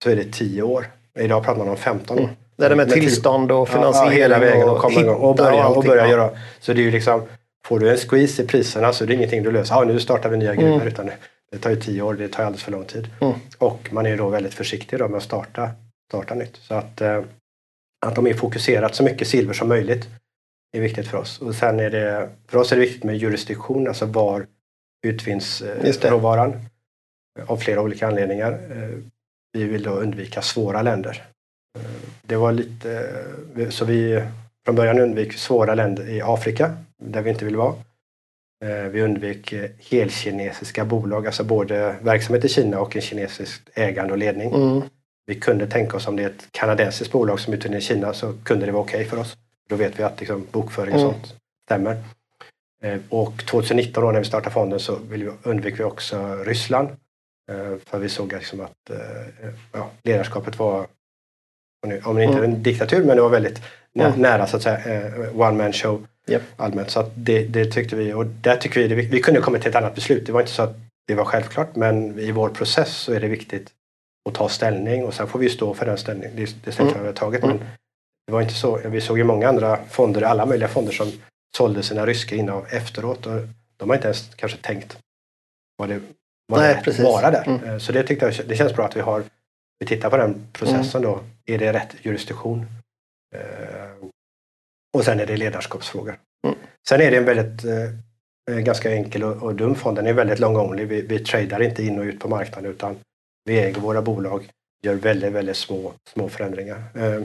[0.04, 0.86] så är det 10 år.
[1.18, 2.22] Idag pratar man om 15 år.
[2.22, 2.34] Mm.
[2.58, 5.68] Det är det med tillstånd och Ja, finansiering hela vägen och komma igång och börja,
[5.68, 6.10] och börja ja.
[6.10, 6.30] göra.
[6.60, 7.22] Så det är ju liksom,
[7.66, 9.74] får du en squeeze i priserna så är det ingenting du löser.
[9.74, 10.54] Ja, nu startar vi nya.
[10.54, 10.82] Mm.
[10.82, 11.10] Utan
[11.50, 13.10] det, tar ju 10 år, det tar alldeles för lång tid.
[13.20, 13.34] Mm.
[13.58, 15.70] Och man är ju då väldigt försiktig då med att starta,
[16.08, 16.56] starta nytt.
[16.56, 17.22] Så att, eh,
[18.06, 20.08] att de är fokuserat så mycket silver som möjligt
[20.76, 21.40] är viktigt för oss.
[21.40, 24.46] Och sen är det, för oss är det viktigt med jurisdiktion, alltså var
[25.06, 26.64] utvinns eh, råvaran.
[27.46, 28.52] Av flera olika anledningar.
[28.52, 28.98] Eh,
[29.52, 31.24] vi vill då undvika svåra länder.
[32.22, 33.14] Det var lite,
[33.70, 34.22] så vi
[34.64, 37.74] från början undvek svåra länder i Afrika, där vi inte vill vara.
[38.64, 39.54] Eh, vi undvek
[39.90, 44.54] helkinesiska bolag, alltså både verksamhet i Kina och en kinesisk ägande och ledning.
[44.54, 44.82] Mm.
[45.26, 48.32] Vi kunde tänka oss om det är ett kanadensiskt bolag som utvinner i Kina så
[48.44, 49.36] kunde det vara okej för oss.
[49.68, 51.12] Då vet vi att liksom, bokföring och Mm.
[51.12, 51.34] sånt
[51.66, 51.96] stämmer.
[52.82, 54.98] Eh, Och 2019 då, när vi startade fonden så
[55.42, 56.88] undvek vi också Ryssland.
[57.50, 58.90] Eh, För vi såg liksom att
[59.72, 60.86] ja, ledarskapet var,
[61.82, 63.62] om det- om det inte är en diktatur, men det var väldigt
[63.98, 64.12] Mm.
[64.20, 66.42] nära så att säga, eh, one man show Japp.
[66.56, 66.90] allmänt.
[66.90, 69.74] Så det, det tyckte vi och där tycker vi, det, vi kunde komma till ett
[69.76, 70.26] annat beslut.
[70.26, 70.76] Det var inte så att
[71.06, 73.70] det var självklart, men i vår process så är det viktigt
[74.28, 77.06] att ta ställning och sen får vi stå för den ställning, det, det ställning vi
[77.06, 77.42] har tagit.
[77.44, 77.56] Mm.
[77.56, 77.66] Men
[78.26, 78.76] det var inte så.
[78.84, 81.12] Vi såg ju många andra fonder, alla möjliga fonder som
[81.56, 83.32] sålde sina ryska innehav efteråt och
[83.76, 84.98] de har inte ens kanske tänkt
[85.76, 86.00] vad det
[86.52, 87.44] vad Nej, vara där.
[87.46, 87.64] Mm.
[87.64, 89.22] Eh, Så det tyckte jag det känns bra att vi har
[89.80, 91.20] vi tittar på den processen då.
[91.48, 92.66] Är det rätt jurisdiktion?
[93.34, 93.40] Eh,
[94.96, 96.18] Och sen är det ledarskapsfrågor.
[96.46, 96.58] Mm.
[96.88, 97.64] Sen är det en väldigt
[98.50, 99.96] eh, ganska enkel och, och dum fond.
[99.96, 100.84] Den är väldigt long only.
[100.84, 102.96] Vi, vi tradar inte in och ut på marknaden utan
[103.44, 104.48] vi äger våra bolag,
[104.82, 106.76] gör väldigt, väldigt små, små förändringar.
[106.94, 107.22] Eh,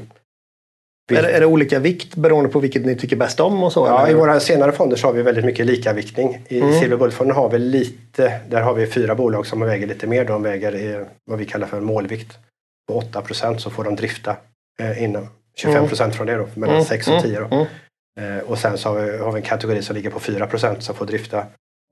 [1.10, 3.74] vi- Är, det, är det olika vikt beroende på vilket ni tycker bäst om och
[3.74, 3.88] så?
[3.88, 4.12] Ja, eller?
[4.12, 6.46] i våra senare fonder så har vi väldigt mycket likaviktning.
[6.48, 6.80] I Mm.
[6.80, 10.26] Silver Bullet-fonden har vi lite, där har vi fyra bolag som väger lite mer.
[10.26, 12.38] De väger vad vi kallar för målvikt.
[12.88, 14.38] På 8% så får de drifta
[14.80, 15.28] eh, inom
[15.64, 17.46] 25% från det då, mellan Mm, 6 och 10 då.
[17.46, 17.66] mm.
[18.20, 20.96] Eh, och sen så har vi, har vi en kategori som ligger på 4% som
[20.96, 21.46] får drifta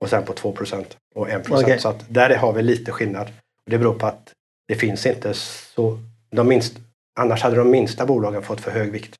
[0.04, 0.84] och sen på 2%
[1.14, 1.78] och 1 Okej.
[1.78, 3.30] Så att där har vi lite skillnad.
[3.70, 4.32] Det beror på att
[4.68, 5.98] det finns inte så,
[6.30, 6.74] de minst,
[7.20, 9.14] annars hade de minsta bolagen fått för hög vikt.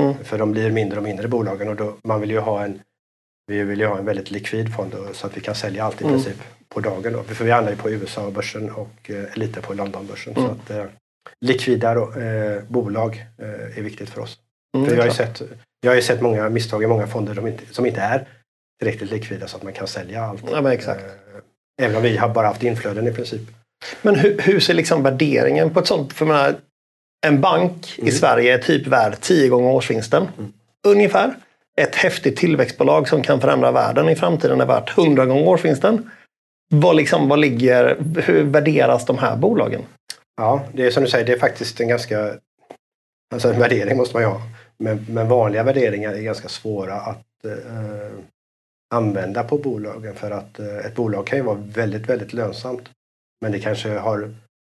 [0.00, 0.14] Mm.
[0.24, 2.80] För de blir mindre och mindre bolagen och då, man vill ju ha en
[3.46, 6.00] vi vill ju ha en väldigt likvid fond då, så att vi kan sälja allt
[6.00, 6.16] i Mm.
[6.16, 7.12] princip på dagen.
[7.12, 7.22] Då.
[7.22, 10.36] För vi handlar ju på USA-börsen och eh, lite på Londonbörsen.
[10.36, 10.46] Mm.
[10.48, 10.84] Så att, eh,
[11.40, 14.38] likvida eh, bolag eh, är viktigt för oss.
[14.76, 15.42] Mm, För jag, har sett,
[15.80, 18.28] jag har ju sett många misstag i många fonder som inte, som inte är
[18.78, 20.42] tillräckligt likvida så att man kan sälja allt.
[20.50, 21.00] Ja, men exakt.
[21.02, 21.10] Eh,
[21.82, 23.40] Även om vi har bara haft inflöden i princip.
[24.02, 26.12] Men hur, hur ser liksom värderingen på ett sånt?
[26.12, 26.54] För menar,
[27.26, 28.12] en bank i Mm.
[28.12, 30.28] Sverige är typ värd 10 gånger årsvinsten.
[30.38, 30.52] Mm.
[30.86, 31.34] Ungefär.
[31.80, 36.10] ett häftigt tillväxtbolag som kan förändra världen i framtiden är värt 100 gånger årsvinsten.
[36.70, 39.82] Vad, liksom, vad ligger, hur värderas de här bolagen?
[40.36, 42.34] Ja, det är som du säger, det är faktiskt en ganska...
[43.34, 44.40] Alltså en värdering måste man ju ha.
[44.78, 48.12] Men, men vanliga värderingar är ganska svåra att eh,
[48.94, 52.88] använda på bolagen för att eh, ett bolag kan ju vara väldigt, väldigt lönsamt.
[53.40, 54.34] Men det kanske har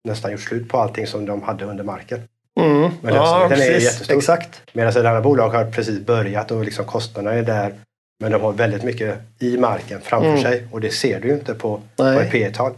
[0.09, 2.20] nästan gjort slut på allting som de hade under marken.
[2.61, 2.90] Mm.
[3.02, 4.16] Men Ja, lönsamheten är jättestor.
[4.16, 4.62] Exakt.
[4.72, 7.74] Medan ett annat bolag har precis börjat och liksom kostnaderna är där.
[8.20, 10.42] Men de har väldigt mycket i marken framför Mm.
[10.42, 12.72] sig och det ser du ju inte på, på ett P tal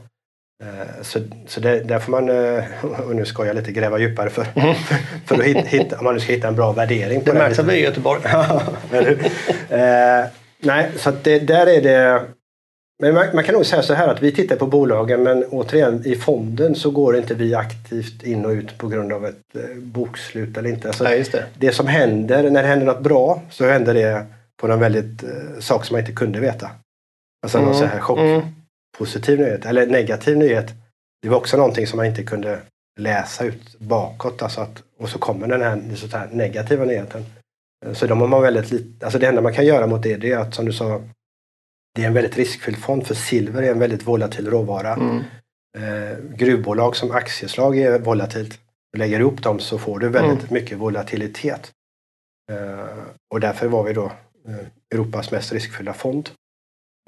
[1.02, 2.64] Så, så det, där får man, eh,
[3.08, 4.44] och nu ska jag lite, gräva djupare för,
[5.26, 7.58] för att hitta, hitta, om man nu ska hitta en bra värdering på Det märks
[7.58, 8.22] att vi är i Göteborg.
[9.70, 10.24] Eh,
[10.60, 12.22] nej, så det, där är det...
[13.02, 16.02] Men man, man kan nog säga så här att vi tittar på bolagen men återigen
[16.06, 19.76] i fonden så går inte vi aktivt in och ut på grund av ett eh,
[19.76, 20.88] bokslut eller inte.
[20.88, 21.44] Alltså, Nej, just det.
[21.58, 24.26] det som händer, när det händer något bra så händer det
[24.60, 25.28] på någon väldigt eh,
[25.60, 26.70] sak som man inte kunde veta.
[27.42, 27.78] Alltså någon Mm.
[27.78, 28.40] så här chock, Mm.
[28.98, 30.66] Positiv nyhet eller negativ nyhet.
[31.22, 32.60] Det var också någonting som man inte kunde
[33.00, 34.42] läsa ut bakåt.
[34.42, 37.24] Alltså att, och så kommer den här, så här negativa nyheten.
[37.92, 40.32] Så de har man väldigt lite, alltså det enda man kan göra mot det, det
[40.32, 41.02] är att som du sa,
[41.94, 44.94] det är en väldigt riskfylld fond för silver är en väldigt volatil råvara.
[44.94, 45.22] Mm.
[45.78, 48.60] Eh, gruvbolag som aktieslag är volatilt.
[48.96, 50.54] Lägger du ihop dem så får du väldigt Mm.
[50.54, 51.72] mycket volatilitet.
[52.52, 54.04] Eh, och därför var vi då
[54.48, 56.30] eh, Europas mest riskfyllda fond.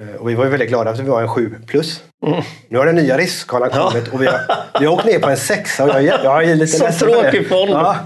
[0.03, 2.03] Eh, och vi var ju väldigt glada att vi var en 7 plus.
[2.27, 2.43] Mm.
[2.69, 3.91] Nu har den nya riskskalan Ja.
[3.91, 4.41] kommit och vi har,
[4.81, 7.49] vi har åkt ner på en sexa och jag, är- jag är lite Så tråkig
[7.49, 7.71] fond.
[7.71, 7.97] Ja,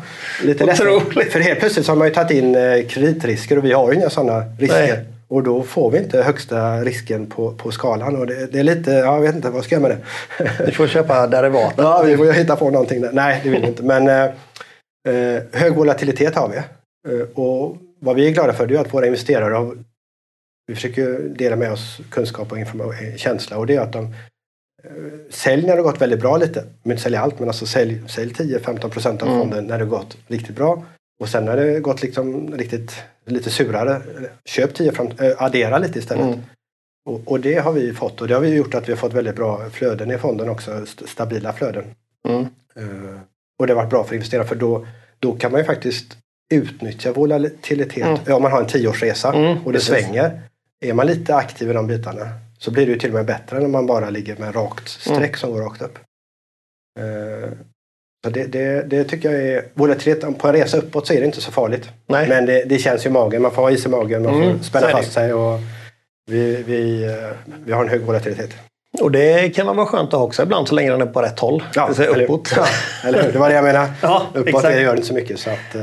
[0.45, 0.65] lite.
[0.65, 1.33] Otroligt.
[1.33, 3.99] För helt plötsligt så har man ju tagit in eh, kreditrisker och vi har ju
[3.99, 4.79] inga sådana risker.
[4.97, 5.05] Nej.
[5.29, 8.17] Och då får vi inte högsta risken på, på skalan.
[8.17, 10.67] Och det, det är lite, ja, jag vet inte vad ska jag med det.
[10.67, 11.75] Du får köpa derivat.
[11.77, 13.11] Ja, vi får hitta på någonting där.
[13.13, 13.83] Nej, det vill vi inte.
[13.83, 14.23] Men eh,
[15.09, 16.57] eh, hög volatilitet har vi.
[17.35, 19.77] Och vad vi är glada för det är att våra investerare har,
[20.67, 22.59] vi försöker dela med oss kunskap och
[23.17, 24.91] känsla och det är att de eh,
[25.31, 26.65] Sälj när det har gått väldigt bra lite.
[26.83, 29.41] Men inte sälja allt men alltså sälj, sälj 10-15 procent av Mm.
[29.41, 30.85] fonden när det har gått riktigt bra.
[31.21, 32.95] Och sen när det gått liksom riktigt
[33.27, 34.03] lite surare,
[34.45, 36.25] köp 10 fram, äh, addera lite istället.
[36.27, 36.39] Mm.
[37.11, 39.13] Och, och det har vi fått och det har vi gjort att vi har fått
[39.13, 41.85] väldigt bra flöden i fonden också, st- stabila flöden.
[42.29, 42.41] Mm.
[42.77, 43.19] Eh,
[43.59, 44.87] och det har varit bra för investerare för då,
[45.19, 46.17] då kan man ju faktiskt
[46.55, 48.07] utnyttja volatilitet.
[48.07, 48.19] Mm.
[48.27, 49.89] Ja, om man har en tioårsresa Mm, och det precis.
[50.05, 50.41] svänger.
[50.83, 52.29] Är man lite aktiv i de bitarna
[52.59, 54.89] så blir det ju till och med bättre än om man bara ligger med rakt
[54.89, 55.35] streck Mm.
[55.35, 55.99] som går rakt upp.
[57.01, 57.51] Eh,
[58.25, 59.65] så det, det, det tycker jag är...
[59.75, 61.91] Volatilitet på en resa uppåt så är det inte så farligt.
[62.07, 62.29] Nej.
[62.29, 63.43] Men det, det känns ju i magen.
[63.43, 64.93] Man får ha is i magen, man får Mm, spänna det.
[64.93, 65.33] fast sig.
[65.35, 65.61] Och
[66.31, 67.31] vi, vi, eh,
[67.65, 68.51] vi har en hög volatilitet.
[69.01, 71.39] Och det kan vara skönt att ha också ibland så länge den är på rätt
[71.39, 71.63] håll.
[71.75, 72.53] det vill säga eller, uppåt.
[72.57, 72.67] Ja,
[73.05, 73.33] eller hur?
[73.33, 73.93] Det var det jag menade.
[74.03, 74.75] Ja, Uppåt exakt.
[74.75, 75.39] det gör inte så mycket.
[75.41, 75.83] Så att, eh,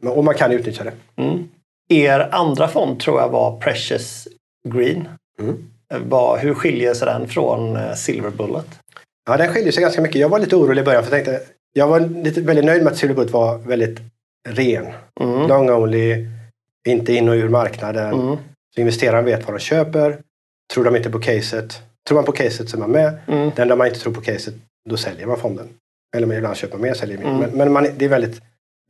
[0.00, 0.92] men- och man kan utnyttja det.
[1.22, 1.48] Mm.
[1.92, 4.28] Er andra fond tror jag var Precious
[4.68, 5.08] Green.
[5.40, 5.64] Mm.
[6.04, 8.66] Vad, hur skiljer sig den från eh, Silver Bullet?
[9.26, 10.20] Ja, den skiljer sig ganska mycket.
[10.20, 12.92] Jag var lite orolig i början för jag tänkte jag var lite, väldigt nöjd med
[12.92, 14.00] att Silverbullet var väldigt
[14.48, 14.86] ren.
[15.20, 15.48] Mm.
[15.48, 16.26] Long only,
[16.88, 18.12] inte in och ur marknaden.
[18.14, 18.36] Mm.
[18.74, 20.18] Så investeraren vet vad de köper.
[20.72, 23.18] Tror de inte på caset, tror man på caset så är man med.
[23.28, 23.50] Mm.
[23.56, 24.54] Den där man inte tror på caset,
[24.90, 25.68] då säljer man fonden.
[26.16, 27.26] Eller man ibland köper mer, säljer mer.
[27.26, 27.40] Mm.
[27.40, 28.40] Men, men man, det är väldigt,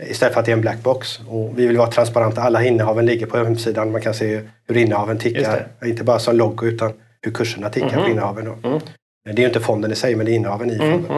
[0.02, 1.20] istället för att det är en black box.
[1.28, 2.42] Och vi vill vara transparenta.
[2.42, 3.92] Alla innehaven ligger på hemsidan.
[3.92, 5.68] Man kan se hur innehaven tickar.
[5.84, 8.04] Inte bara som loggo utan hur kurserna tickar Mhm.
[8.04, 8.44] på innehaven.
[8.44, 8.68] Då.
[8.68, 8.80] Mm.
[9.24, 10.90] Det är ju inte fonden i sig, men det är innehaven i Mm.
[10.92, 11.12] fonden.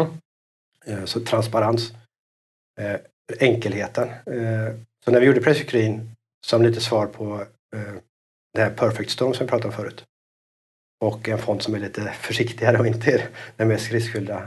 [0.86, 0.98] Mm.
[0.98, 1.92] Eh, Så transparens.
[2.80, 2.96] Eh,
[3.40, 4.08] enkelheten.
[4.08, 6.10] Eh, så när vi gjorde Pressure Green
[6.46, 7.44] som lite svar på
[8.54, 10.04] det här Perfect Storm som vi pratade om förut.
[11.04, 14.42] Och en fond som är lite försiktigare och inte är den mest riskfyllda.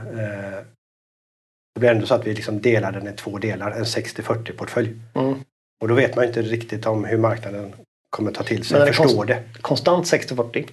[1.78, 4.52] Eh, det blir ändå så att vi liksom delar den i två delar, en 60-40
[4.52, 4.94] portfölj.
[5.14, 5.34] Mm.
[5.80, 7.74] Och då vet man inte riktigt om hur marknaden
[8.10, 9.42] kommer ta till sig, förstår det.
[9.60, 10.66] Konstant 60-40.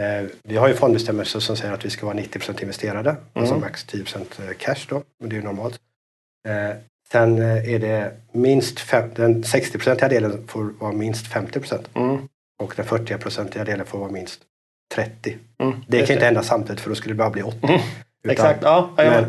[0.00, 3.60] Eh, Vi har ju fondbestämmelser som säger att vi ska vara 90% investerade, alltså Mm.
[3.60, 5.80] max 10% cash då, men det är ju normalt.
[6.48, 6.76] Eh,
[7.12, 12.18] Sen eh, är det minst fem, den 60-procentiga delen får vara minst 50 procent Mm.
[12.62, 14.40] och den 40-procentiga delen får vara minst
[14.94, 15.36] 30.
[15.62, 15.74] Mm.
[15.88, 17.58] Det kan inte hända samtidigt för då skulle det bara bli 80.
[17.62, 17.74] Mm.
[17.74, 18.90] Utan- Exakt, ja.
[18.96, 19.24] Men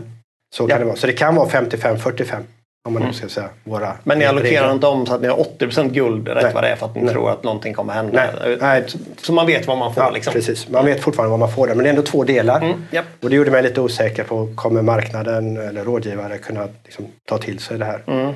[0.53, 0.79] så kan Ja.
[0.79, 0.95] det vara.
[0.95, 2.35] Så det kan vara 55-45
[2.87, 3.13] om man Mm.
[3.13, 6.43] ska säga våra Men ni allokerar inte om så att ni har 80% guld rätt
[6.43, 6.53] Nej.
[6.53, 7.13] vad det är för att ni Nej.
[7.13, 8.23] tror att någonting kommer hända.
[8.43, 8.83] Nej, nej.
[9.21, 10.03] Så man vet vad man får.
[10.03, 10.33] Ja, liksom.
[10.33, 10.69] precis.
[10.69, 12.61] Man vet fortfarande vad man får där, men det är ändå två delar.
[12.61, 12.83] Mm.
[12.91, 13.05] Japp.
[13.23, 17.59] Och det gjorde mig lite osäker på, kommer marknaden eller rådgivare kunna liksom, ta till
[17.59, 17.99] sig det här?
[18.07, 18.33] Mm.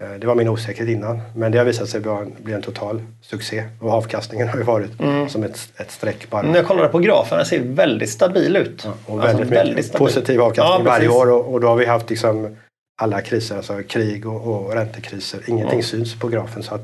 [0.00, 2.00] Eh, Det var min osäkerhet innan, men det har visat sig
[2.42, 3.64] bli en total succé.
[3.80, 5.28] Och avkastningen har ju varit Mm.
[5.28, 6.42] som ett, ett streck bara.
[6.42, 8.82] När jag kollade på grafen, den ser väldigt stabil ut.
[8.84, 10.06] Ja, och Alltså, väldigt, mycket stabil.
[10.06, 12.56] positiv avkastning Ja, varje år och, och då har vi haft liksom
[13.02, 15.40] alla kriser, alltså krig och, och räntekriser.
[15.46, 15.82] Ingenting Mm.
[15.82, 16.82] syns på grafen så att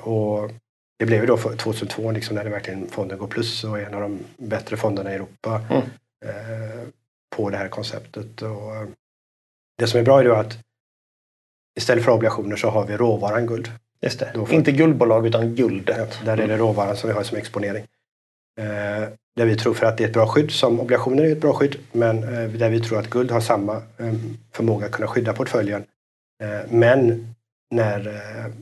[0.00, 0.50] Och
[0.98, 3.94] det blev ju då 2002 liksom när det verkligen fonden går plus och är en
[3.94, 5.82] av de bättre fonderna i Europa mm.
[7.36, 8.42] på det här konceptet.
[8.42, 8.72] Och
[9.78, 10.58] det som är bra är då att
[11.76, 13.70] istället för obligationer så har vi råvaran guld.
[14.02, 14.32] Just det.
[14.34, 14.52] Får...
[14.52, 16.18] Inte guldbolag utan guldet.
[16.20, 17.84] Ja, där är det råvaran som vi har som exponering.
[18.60, 21.40] Eh, där vi tror för att det är ett bra skydd, som obligationer är ett
[21.40, 24.14] bra skydd, men eh, där vi tror att guld har samma eh,
[24.52, 25.84] förmåga att kunna skydda portföljen.
[26.42, 27.26] Eh, men
[27.70, 28.52] när, eh,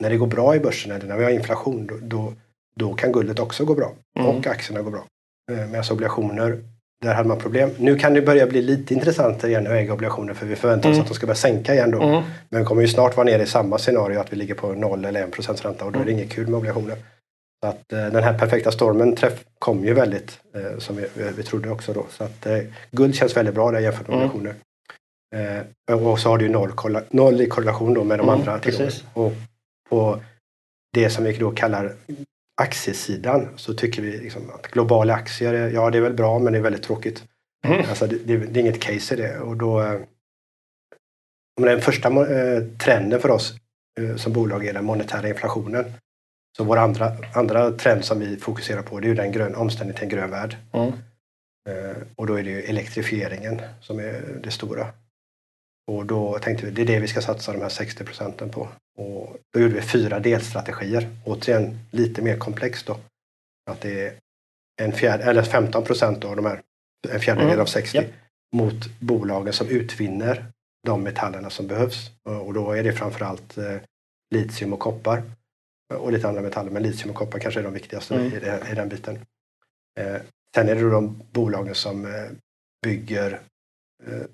[0.00, 2.32] när det går bra i börsen eller när vi har inflation, då, då,
[2.74, 3.92] då kan guldet också gå bra.
[4.18, 4.28] Mm.
[4.28, 5.06] Och aktierna går bra.
[5.52, 6.62] Eh, Medan obligationer
[7.00, 7.70] där hade man problem.
[7.78, 10.94] Nu kan det börja bli lite intressant igen att äga obligationer för vi förväntar oss
[10.94, 11.02] mm.
[11.02, 12.02] att de ska börja sänka igen då.
[12.02, 12.22] Mm.
[12.48, 15.04] Men vi kommer ju snart vara nere i samma scenario att vi ligger på 0
[15.04, 16.20] eller 1 procents ränta och då är det mm.
[16.20, 16.96] inget kul med obligationer.
[17.62, 21.42] Så att eh, den här perfekta stormen träff, kom ju väldigt eh, som vi, vi
[21.42, 22.06] trodde också då.
[22.10, 22.58] Så att eh,
[22.90, 24.30] guld känns väldigt bra där jämfört med mm.
[24.30, 24.54] obligationer.
[25.34, 26.72] Eh, och så har du ju noll,
[27.10, 28.92] noll i korrelation då med de mm, andra tillgångarna.
[29.14, 29.32] Och
[29.90, 30.20] på
[30.92, 31.92] det som vi då kallar
[32.58, 36.58] aktiesidan så tycker vi liksom att globala aktier, ja det är väl bra men det
[36.58, 37.24] är väldigt tråkigt.
[37.66, 37.88] Mm.
[37.88, 39.38] Alltså, det, det, det, är inget case i det.
[39.38, 40.00] Och då, eh,
[41.60, 43.54] den första eh, trenden för oss
[44.00, 45.84] eh, som bolag är den monetära inflationen.
[46.56, 50.04] Så vår andra, andra trend som vi fokuserar på det är den grön, omställningen till
[50.04, 50.56] en grön värld.
[50.72, 50.92] Mm.
[52.16, 54.86] Och då är det ju elektrifieringen som är det stora.
[55.88, 58.68] Och då tänkte vi det är det vi ska satsa de här 60 procenten på.
[58.98, 61.08] Och då gjorde vi fyra delstrategier.
[61.24, 62.96] Återigen lite mer komplext då.
[63.70, 64.18] Att det är
[64.82, 66.62] en fjärde, eller 15 procent av de här,
[67.08, 67.60] en fjärdedel mm.
[67.60, 68.06] av 60 yep.
[68.56, 70.44] mot bolagen som utvinner
[70.86, 72.10] de metallerna som behövs.
[72.22, 73.76] Och då är det framförallt eh,
[74.34, 75.22] litium och koppar.
[75.94, 78.26] Och lite andra metaller, men litium och koppar kanske är de viktigaste mm.
[78.26, 79.18] i, det, i, den biten.
[80.00, 80.16] Eh,
[80.54, 82.30] sen är det då de bolagen som eh,
[82.82, 83.40] bygger
[84.06, 84.26] eh,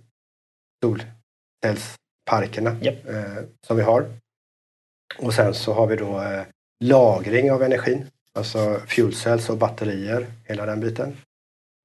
[1.65, 3.09] solcellsparkerna yep.
[3.09, 4.07] eh, som vi har.
[5.19, 6.43] Och sen så har vi då eh,
[6.85, 11.17] lagring av energin, alltså fuel cells och batterier, hela den biten.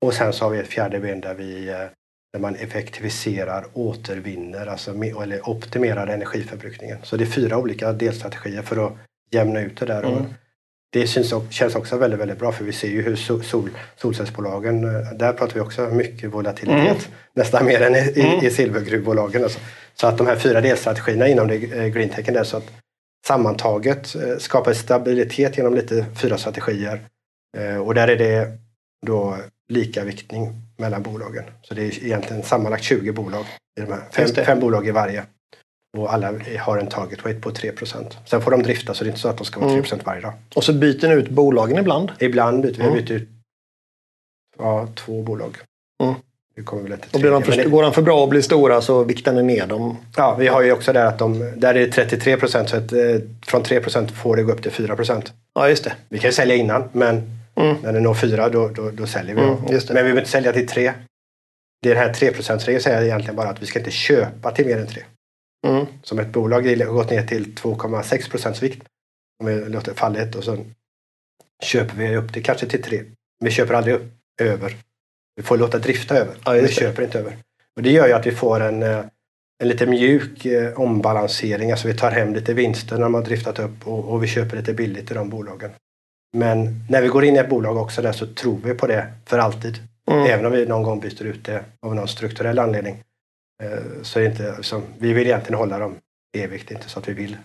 [0.05, 1.85] Och sen så har vi ett fjärde ben där vi eh,
[2.33, 6.97] där man effektiviserar, återvinner, alltså eller optimerar energiförbrukningen.
[7.03, 8.93] Så det är fyra olika delstrategier för att
[9.31, 10.03] jämna ut det där.
[10.03, 10.25] Mm.
[10.91, 15.11] Det syns, känns också väldigt, väldigt bra för vi ser ju hur sol, solcellsbolagen, eh,
[15.13, 17.07] där pratar vi också mycket volatilitet.
[17.07, 17.17] Mm.
[17.33, 18.45] Nästan mer än i, mm.
[18.45, 19.43] i silvergruvbolagen.
[19.43, 19.59] Alltså.
[19.93, 22.71] Så att de här fyra delstrategierna inom det, eh, greentechen där så att
[23.27, 27.01] sammantaget eh, skapa stabilitet genom lite fyra strategier.
[27.85, 28.47] Och där är det
[29.05, 29.37] då
[29.69, 31.43] lika viktning mellan bolagen.
[31.61, 33.45] Så det är egentligen sammanlagt 20 bolag.
[33.79, 34.01] I de här.
[34.11, 35.23] Fem, fem bolag i varje.
[35.97, 39.11] Och alla har en target weight på 3% Sen får de drifta så det är
[39.11, 40.05] inte så att de ska vara 3 mm.
[40.05, 40.33] varje dag.
[40.55, 42.11] Och så byter ni ut bolagen ibland?
[42.19, 42.83] Ibland byter vi.
[42.83, 42.93] Mm.
[42.93, 43.29] Byter ut
[44.57, 45.57] ja, två bolag.
[46.03, 46.15] Mm.
[46.55, 47.69] Det kommer väl och blir de för, det...
[47.69, 49.97] Går de för bra och blir stora så viktar ni ner dem?
[50.17, 52.91] Ja, vi har ju också där att de, där är det 33 procent så att,
[52.91, 52.99] eh,
[53.45, 55.33] från 3 procent får det gå upp till 4 procent.
[55.55, 55.93] Ja, just det.
[56.09, 57.77] Vi kan ju sälja innan men mm.
[57.83, 59.41] när det når 4 då, då, då säljer vi.
[59.41, 60.93] Mm, men vi behöver inte sälja till 3.
[61.81, 64.87] Det här 3 regeln säger egentligen bara att vi ska inte köpa till mer än
[64.87, 65.03] 3.
[65.67, 65.85] Mm.
[66.03, 68.83] Som ett bolag har gått ner till 2,6 procents vikt.
[69.39, 70.57] Om vi låter fallet och så
[71.63, 73.03] köper vi upp det kanske till 3.
[73.39, 74.75] Vi köper aldrig upp över
[75.39, 76.35] vi får låta drifta över.
[76.45, 77.37] Ja, vi köper inte över.
[77.75, 79.03] Och det gör ju att vi får en, eh,
[79.61, 81.71] en lite mjuk eh, ombalansering.
[81.71, 84.57] Alltså vi tar hem lite vinster när de har driftat upp och, och vi köper
[84.57, 85.71] lite billigt i de bolagen.
[86.37, 89.07] Men när vi går in i ett bolag också där så tror vi på det
[89.25, 89.77] för alltid.
[90.11, 90.25] Mm.
[90.25, 93.03] Även om vi någon gång byter ut det av någon strukturell anledning.
[93.63, 95.95] Eh, så är det inte, liksom, vi vill egentligen hålla dem
[96.37, 97.37] evigt, inte så att vi vill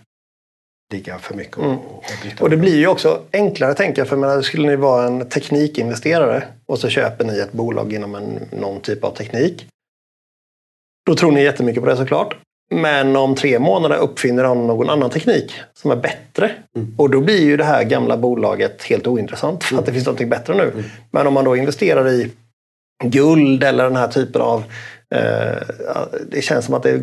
[0.93, 1.77] ligga för mycket och, mm.
[1.77, 2.03] och.
[2.39, 4.07] Och det blir ju också enklare tänker jag.
[4.07, 8.39] För menar, skulle ni vara en teknikinvesterare och så köper ni ett bolag inom en,
[8.51, 9.67] någon typ av teknik.
[11.05, 12.37] Då tror ni jättemycket på det såklart.
[12.71, 16.51] Men om tre månader uppfinner de någon annan teknik som är bättre.
[16.75, 16.95] Mm.
[16.97, 19.85] Och då blir ju det här gamla bolaget helt ointressant för att mm.
[19.85, 20.63] det finns något bättre nu.
[20.63, 20.83] Mm.
[21.11, 22.31] Men om man då investerar i
[23.03, 24.63] guld eller den här typen av...
[25.09, 25.61] Eh,
[26.29, 27.01] det känns som att det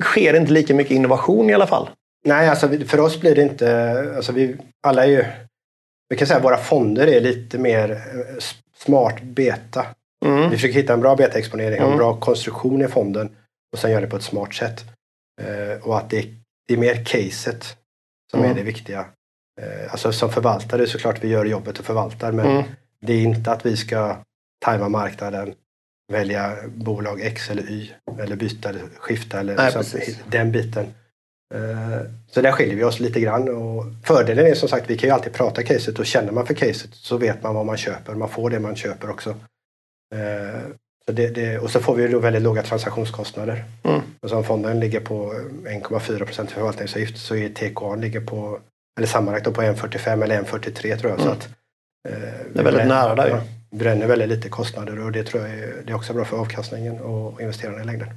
[0.00, 1.88] sker inte lika mycket innovation i alla fall.
[2.24, 4.12] Nej, alltså för oss blir det inte...
[4.16, 5.24] Alltså vi, alla är ju...
[6.08, 8.42] Vi kan säga att våra fonder är lite mer eh,
[8.76, 9.86] smart beta.
[10.24, 10.50] Mm.
[10.50, 11.90] Vi försöker hitta en bra betaexponering, mm.
[11.90, 13.36] en bra konstruktion i fonden
[13.72, 14.84] och sen göra det på ett smart sätt.
[15.42, 16.26] Eh, och att det,
[16.68, 17.76] det, är mer caset
[18.30, 18.50] som mm.
[18.50, 19.04] är det viktiga.
[19.90, 22.64] Alltså som förvaltare såklart vi gör jobbet och förvaltar men mm.
[23.00, 24.16] det är inte att vi ska
[24.64, 25.54] tajma marknaden,
[26.12, 27.90] välja bolag X eller Y
[28.20, 30.86] eller byta eller skifta eller Nej, den biten.
[31.54, 32.00] Eh,
[32.30, 33.48] så där skiljer vi oss lite grann.
[33.48, 36.54] Och fördelen är som sagt, vi kan ju alltid prata caset och känner man för
[36.54, 38.14] caset så vet man vad man köper.
[38.14, 39.30] Man får det man köper också.
[40.14, 40.60] Eh,
[41.06, 43.64] Så det, det, och så får vi då väldigt låga transaktionskostnader.
[43.82, 44.00] Mm.
[44.22, 48.58] Och så om fonden ligger på 1,4 procent förvaltningsavgift så är TKA ligger på,
[48.98, 51.20] eller sammanlagt på 1,45 eller 1,43 tror jag.
[51.20, 51.38] Så Mm.
[51.38, 51.48] att,
[52.08, 52.18] eh,
[52.52, 53.40] Det är väldigt nära där ju.
[53.76, 57.00] Bränner väldigt lite kostnader och det tror jag är, det är också bra för avkastningen
[57.00, 58.08] och investerarna i längden.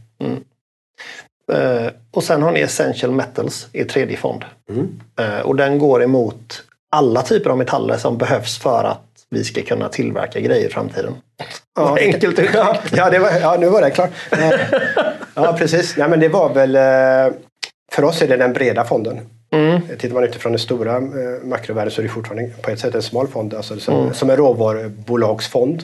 [1.53, 4.45] Eh, och sen har ni Essential Metals i tredje fond.
[4.69, 4.99] Mm.
[5.19, 9.61] Eh, och den går emot alla typer av metaller som behövs för att vi ska
[9.61, 11.13] kunna tillverka grejer i framtiden.
[11.75, 12.39] Ja, Enkelt.
[12.53, 14.09] Ja, ja, det var, ja, nu var det klart.
[14.31, 14.51] Eh,
[15.33, 15.97] Ja, precis.
[15.97, 16.75] Nej, men det var väl...
[16.75, 17.35] eh,
[17.91, 19.19] För oss är det den breda fonden.
[19.51, 19.81] Mm.
[19.97, 23.01] Tittar man utifrån den stora eh, makrovärlden så är det fortfarande på ett sätt en
[23.01, 23.53] smal fond.
[23.53, 24.13] Alltså som, Mm.
[24.13, 25.83] som en råvarubolagsfond.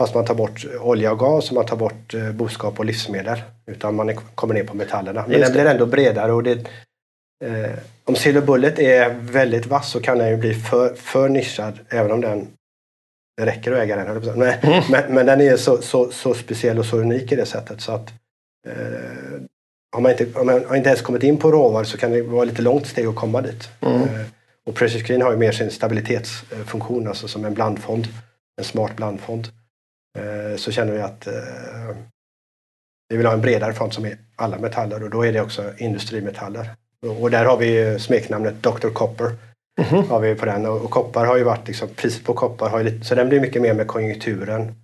[0.00, 3.42] Fast man tar bort olja och gas och man tar bort eh, boskap och livsmedel.
[3.66, 5.24] Utan man är, kommer ner på metallerna.
[5.28, 6.32] Men den blir ändå bredare.
[6.32, 6.52] Och det,
[7.44, 7.70] eh,
[8.04, 12.12] om Silver Bullet är väldigt vass så kan den ju bli för, för nischad även
[12.12, 12.46] om den
[13.36, 14.38] det räcker att äga den.
[14.38, 14.82] Men, Mm.
[14.90, 17.92] men, men den är så, så, så speciell och så unik i det sättet så
[17.92, 18.12] att
[18.68, 19.31] eh,
[19.92, 22.44] har man, inte, om man inte ens kommit in på råvaror så kan det vara
[22.44, 23.68] lite långt steg att komma dit.
[23.80, 24.02] Mm.
[24.02, 24.26] Eh,
[24.66, 28.08] och Precious Green har ju mer sin stabilitetsfunktion, alltså som en blandfond,
[28.58, 29.48] en smart blandfond.
[30.18, 31.96] Eh, så känner vi att eh,
[33.08, 35.72] vi vill ha en bredare fond som är alla metaller och då är det också
[35.78, 36.70] industrimetaller.
[37.20, 38.88] Och, där har vi smeknamnet Dr.
[38.88, 39.32] Copper.
[39.80, 40.08] Mhm.
[40.08, 40.66] Har vi på den.
[40.66, 43.40] Och, koppar har ju varit, liksom, priset på koppar har ju lite, så den blir
[43.40, 44.74] mycket mer med konjunkturen.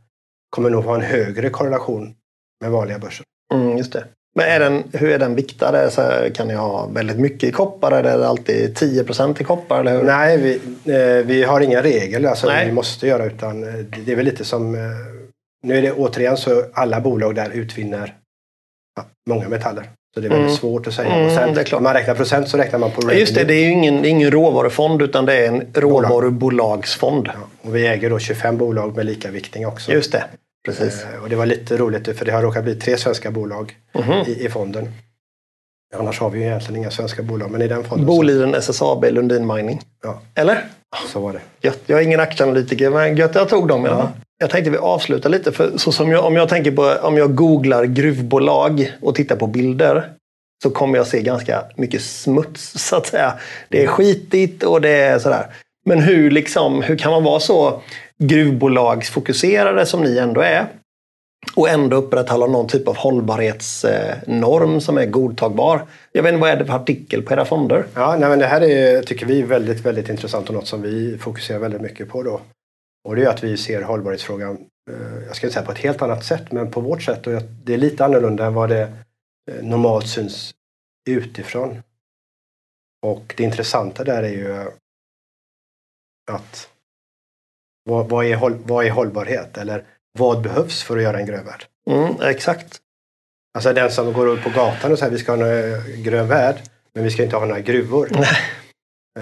[0.51, 2.15] Kommer nog ha en högre korrelation
[2.61, 3.25] med vanliga börsen.
[3.55, 4.05] Mm, just det.
[4.35, 5.91] Men är den, hur är den viktad?
[5.91, 6.03] Så
[6.35, 7.93] kan ni ha väldigt mycket i koppar?
[7.93, 9.81] Eller är det alltid 10% i koppar?
[9.81, 10.03] Eller hur?
[10.03, 10.55] Nej, vi,
[10.95, 12.67] eh, vi har inga regler alltså Nej.
[12.67, 13.75] vi måste göra utan eh,
[14.05, 14.81] det är väl lite som eh,
[15.63, 18.15] Nu är det återigen så alla bolag där utvinner
[18.97, 19.85] ja, många metaller.
[20.15, 20.57] Så det är väldigt Mm.
[20.57, 21.09] svårt att säga.
[21.15, 21.79] Mm, och sen, det är klart.
[21.79, 24.05] Om man räknar procent så räknar man på Ja, Just det, det är ju ingen,
[24.05, 27.27] ingen råvarufond utan det är en råvarubolagsfond.
[27.35, 29.93] Ja, och vi äger då 25 bolag med lika viktning också.
[29.93, 30.25] Just det,
[30.67, 31.05] precis.
[31.05, 34.13] Eh, Och det var lite roligt för det har råkat bli tre svenska bolag Mhm.
[34.27, 34.93] i, i fonden.
[35.97, 39.47] Annars har vi ju egentligen inga svenska bolag men i den fonden Boliden, SSAB, Lundin
[39.47, 39.81] Mining.
[40.03, 40.21] Ja.
[40.35, 40.65] Eller?
[41.03, 41.41] så, så var det.
[41.69, 41.81] Gött.
[41.87, 44.09] Jag är ingen aktieanalytiker men gött jag tog dem fall.
[44.39, 45.53] Jag tänkte vi avslutar lite.
[45.53, 49.47] För så som jag, om jag tänker på om jag googlar gruvbolag och tittar på
[49.47, 50.13] bilder
[50.63, 53.33] så kommer jag se ganska mycket smuts så att säga.
[53.69, 55.47] Det är skitigt och det är sådär.
[55.87, 57.83] Men hur, liksom, hur kan man vara så
[58.19, 60.69] gruvbolagsfokuserade som ni ändå är
[61.55, 65.87] och ändå upprätthålla någon typ av hållbarhetsnorm som är godtagbar?
[66.13, 67.87] Jag vet inte, vad är det för artikel på era fonder?
[67.95, 70.83] Ja, nej, men det här är, tycker vi är väldigt, väldigt intressant och något som
[70.83, 72.41] vi fokuserar väldigt mycket på då.
[73.09, 74.59] Och det är att vi ser hållbarhetsfrågan,
[74.91, 77.27] eh, jag ska inte säga på ett helt annat sätt, men på vårt sätt.
[77.27, 77.33] Och
[77.65, 78.93] det är lite annorlunda än vad det
[79.51, 80.55] eh, normalt syns
[81.09, 81.83] utifrån.
[83.07, 84.71] Och det intressanta där är ju
[86.31, 86.69] att
[87.89, 89.59] vad, vad, är, håll, vad är hållbarhet?
[89.59, 89.85] Eller
[90.19, 91.65] vad behövs för att göra en grön värld?
[91.91, 92.79] Mm, exakt.
[93.55, 96.29] Alltså den som går upp på gatan och säger vi ska ha en eh, grön
[96.29, 96.57] värld,
[96.95, 98.09] men vi ska inte ha några gruvor.
[98.11, 98.27] Nej,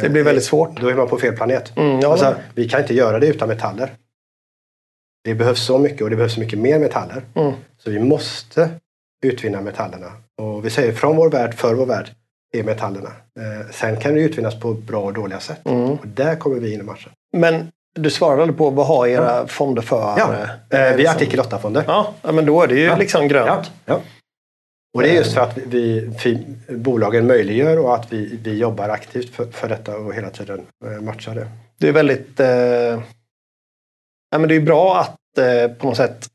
[0.00, 0.80] Det blir väldigt svårt.
[0.80, 1.76] Då är man på fel planet.
[1.76, 3.90] Mm, ja, Alltså, vi kan inte göra det utan metaller.
[5.24, 7.22] Det behövs så mycket och det behövs mycket mer metaller.
[7.34, 7.52] Mm.
[7.78, 8.70] Så vi måste
[9.24, 10.12] utvinna metallerna.
[10.42, 12.10] Och vi säger från vår värld, för vår värld,
[12.52, 13.08] är metallerna.
[13.40, 15.60] Eh, sen kan det utvinnas på bra och dåliga sätt.
[15.66, 15.90] Mm.
[15.90, 17.12] Och där kommer vi in i matchen.
[17.36, 20.14] Men du svarade på vad har era fonder för?
[20.18, 21.84] Ja, eh, eh, vi är liksom- artikel 8-fonder.
[21.86, 22.96] Ja, ja, men då är det ju Ja.
[22.96, 23.70] liksom grönt.
[23.84, 24.00] Ja, ja.
[24.96, 28.88] Och det är just för att vi, vi bolagen möjliggör och att vi, vi jobbar
[28.88, 31.48] aktivt för, för detta och hela tiden eh, matchar det.
[31.78, 32.40] Det är väldigt...
[32.40, 32.48] Eh,
[34.30, 36.26] ja, men det är bra att eh, på något sätt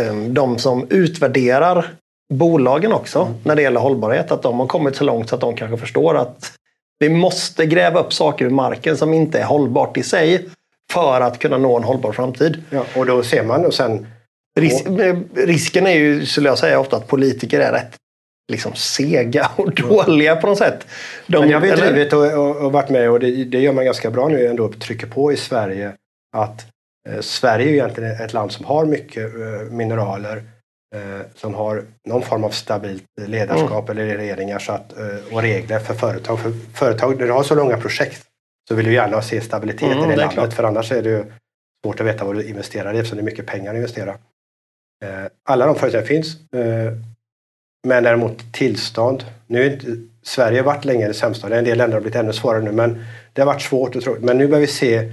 [0.00, 1.90] eh, de som utvärderar
[2.34, 3.34] bolagen också Mm.
[3.44, 6.16] när det gäller hållbarhet, att de har kommit så långt så att de kanske förstår
[6.16, 6.52] att
[6.98, 10.48] vi måste gräva upp saker ur marken som inte är hållbart i sig
[10.92, 12.62] för att kunna nå en hållbar framtid.
[12.70, 14.06] Ja, och då ser man och sen
[14.60, 14.84] Ris
[15.34, 17.96] risken är ju, skulle jag säga, ofta att politiker är rätt
[18.52, 20.86] liksom sega och dåliga på något sätt.
[21.26, 23.84] De, Men jag har drivit och, och, och varit med och det, det gör man
[23.84, 25.92] ganska bra nu ändå, trycker på i Sverige
[26.36, 26.66] att
[27.08, 30.36] eh, Sverige är ju egentligen ett land som har mycket eh, mineraler,
[30.94, 35.78] eh, som har någon form av stabilt ledarskap eller regeringar så att, eh, och regler
[35.78, 36.40] för företag.
[36.40, 38.22] För företag, när du har så långa projekt
[38.68, 41.08] så vill du gärna se stabilitet Mm, i det, det landet för annars är det
[41.10, 41.24] ju
[41.84, 44.10] svårt att veta vad du investerar i eftersom det är mycket pengar att investera.
[45.04, 46.52] Eh, alla de företagen finns.
[46.52, 46.92] Eh,
[47.86, 49.24] men däremot tillstånd.
[49.46, 49.86] Nu inte,
[50.22, 51.56] Sverige har varit länge det sämsta.
[51.58, 52.72] En del länder har blivit ännu svårare nu.
[52.72, 54.24] Men det har varit svårt och tråkigt.
[54.24, 55.12] Men nu börjar vi se,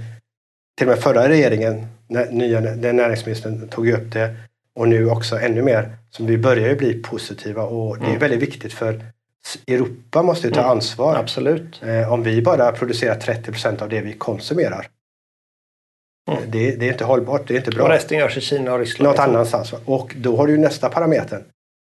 [0.78, 4.36] till och med förra regeringen, när, nya, den näringsministern tog upp det.
[4.74, 5.96] Och nu också ännu mer.
[6.10, 8.18] Så vi börjar ju bli positiva och det är Mm.
[8.20, 9.04] väldigt viktigt för
[9.66, 10.70] Europa måste ju ta Mm.
[10.70, 11.16] ansvar.
[11.16, 11.82] Absolut.
[11.82, 14.88] Eh, om vi bara producerar 30 procent av det vi konsumerar.
[16.30, 16.50] Mm.
[16.50, 17.84] Det, det, är inte hållbart, det är inte bra.
[17.84, 19.08] Och resten görs i Kina och Ryssland.
[19.08, 19.34] Något liksom.
[19.34, 19.74] annanstans.
[19.84, 21.44] Och då har du ju nästa parameter.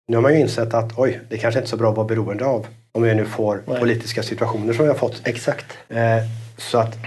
[0.08, 2.08] Nu har man ju insett att oj, det kanske inte är så bra att vara
[2.08, 3.80] beroende av om vi nu får Nej.
[3.80, 5.28] politiska situationer som vi har fått.
[5.28, 5.78] Exakt.
[5.89, 5.97] Eh,
[6.58, 6.97] så att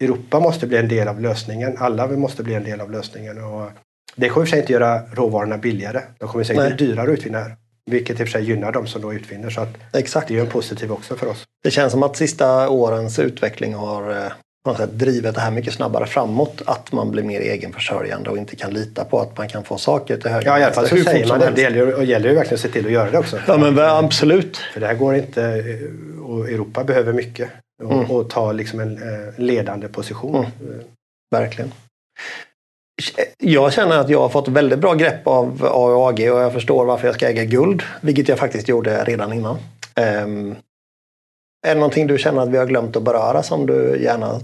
[0.00, 1.76] Europa måste bli en del av lösningen.
[1.78, 3.44] Alla måste bli en del av lösningen.
[3.44, 3.70] Och
[4.16, 6.02] det kommer i och för sig inte göra råvarorna billigare.
[6.18, 7.56] De kommer säkert bli dyrare att utvinna här.
[7.90, 9.50] Vilket i och för sig gynnar de som då utvinner.
[9.50, 10.28] Så Exakt.
[10.28, 11.44] det är ju en positiv också för oss.
[11.62, 14.32] Det känns som att sista årens utveckling har eh,
[14.64, 16.62] på något sätt drivit det här mycket snabbare framåt.
[16.66, 20.16] Att man blir mer egenförsörjande och inte kan lita på att man kan få saker
[20.16, 20.46] till höger.
[20.46, 21.52] Ja, i alla fall så säger man det.
[21.54, 23.38] Det gäller, och gäller ju verkligen att se till att göra det också.
[23.46, 24.56] Ja, men absolut.
[24.56, 25.42] För det här går inte.
[25.44, 27.50] Eh, och Europa behöver mycket.
[27.82, 28.10] Och, mm.
[28.10, 30.46] och ta liksom en eh, ledande position.
[30.60, 30.80] Mm.
[31.30, 31.72] Verkligen.
[33.38, 37.06] Jag känner att jag har fått väldigt bra grepp av AAG och jag förstår varför
[37.06, 37.82] jag ska äga guld.
[38.00, 39.56] Vilket jag faktiskt gjorde redan innan.
[40.24, 40.56] Um,
[41.66, 44.40] är det någonting du känner att vi har glömt att beröra som du gärna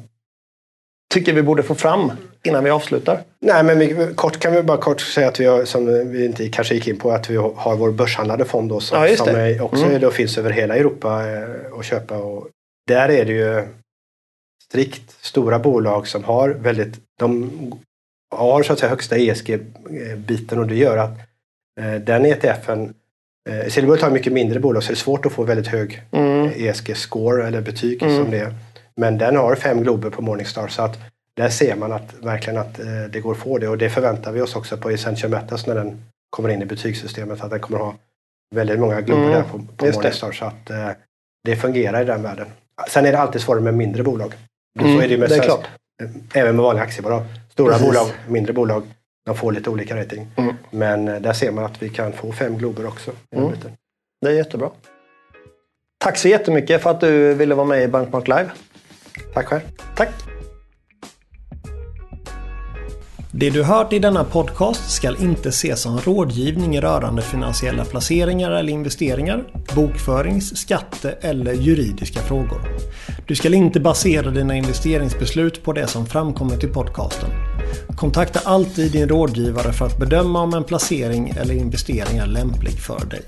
[1.13, 3.21] tycker vi borde få fram innan vi avslutar?
[3.41, 6.49] Nej, men vi, kort kan vi bara kort säga att vi har, som vi inte
[6.49, 9.63] kanske gick in på, att vi har vår börshandlade fond då, som, ja, som är,
[9.63, 10.01] också mm.
[10.01, 12.17] då finns över hela Europa eh, att köpa.
[12.17, 12.49] Och
[12.89, 13.69] där är det ju
[14.69, 17.51] strikt stora bolag som har väldigt, de
[18.33, 21.19] har så att säga högsta ESG-biten och det gör att
[21.81, 22.95] eh, den ETFen
[23.51, 26.51] eh, Silverbolt har mycket mindre bolag så det är svårt att få väldigt hög mm.
[26.51, 28.17] ESG-score eller betyg mm.
[28.17, 28.55] som det
[28.97, 30.99] Men den har fem glober på Morningstar så att
[31.37, 34.33] där ser man att verkligen att eh, det går att få det och det förväntar
[34.33, 37.79] vi oss också på Essential Metals när den kommer in i betygssystemet att den kommer
[37.79, 37.95] ha
[38.55, 39.35] väldigt många glober mm.
[39.35, 40.35] där på, på Morningstar det.
[40.35, 40.91] så att eh,
[41.45, 42.47] det fungerar i den världen.
[42.89, 44.35] Sen är det alltid svårare med mindre bolag.
[44.81, 45.67] Mm, så är det, med det är klart.
[46.35, 47.23] Även med vanliga aktiebolag.
[47.53, 47.87] Stora Precis.
[47.87, 48.83] bolag, mindre bolag,
[49.27, 50.27] de får lite olika rating.
[50.37, 50.55] Mm.
[50.71, 53.11] Men eh, där ser man att vi kan få fem glober också.
[53.37, 53.53] Mm.
[54.21, 54.71] Det är jättebra.
[55.99, 58.51] Tack så jättemycket för att du ville vara med i Bankmark Live.
[59.35, 59.61] Tack själv.
[59.97, 60.32] Tack.
[63.35, 68.73] Det du hört i denna podcast ska inte ses som rådgivning rörande finansiella placeringar eller
[68.73, 72.61] investeringar, bokförings-, skatte eller juridiska frågor.
[73.27, 77.31] Du ska inte basera dina investeringsbeslut på det som framkommit i podcasten.
[77.97, 83.07] Kontakta alltid din rådgivare för att bedöma om en placering eller investering är lämplig för
[83.07, 83.23] dig.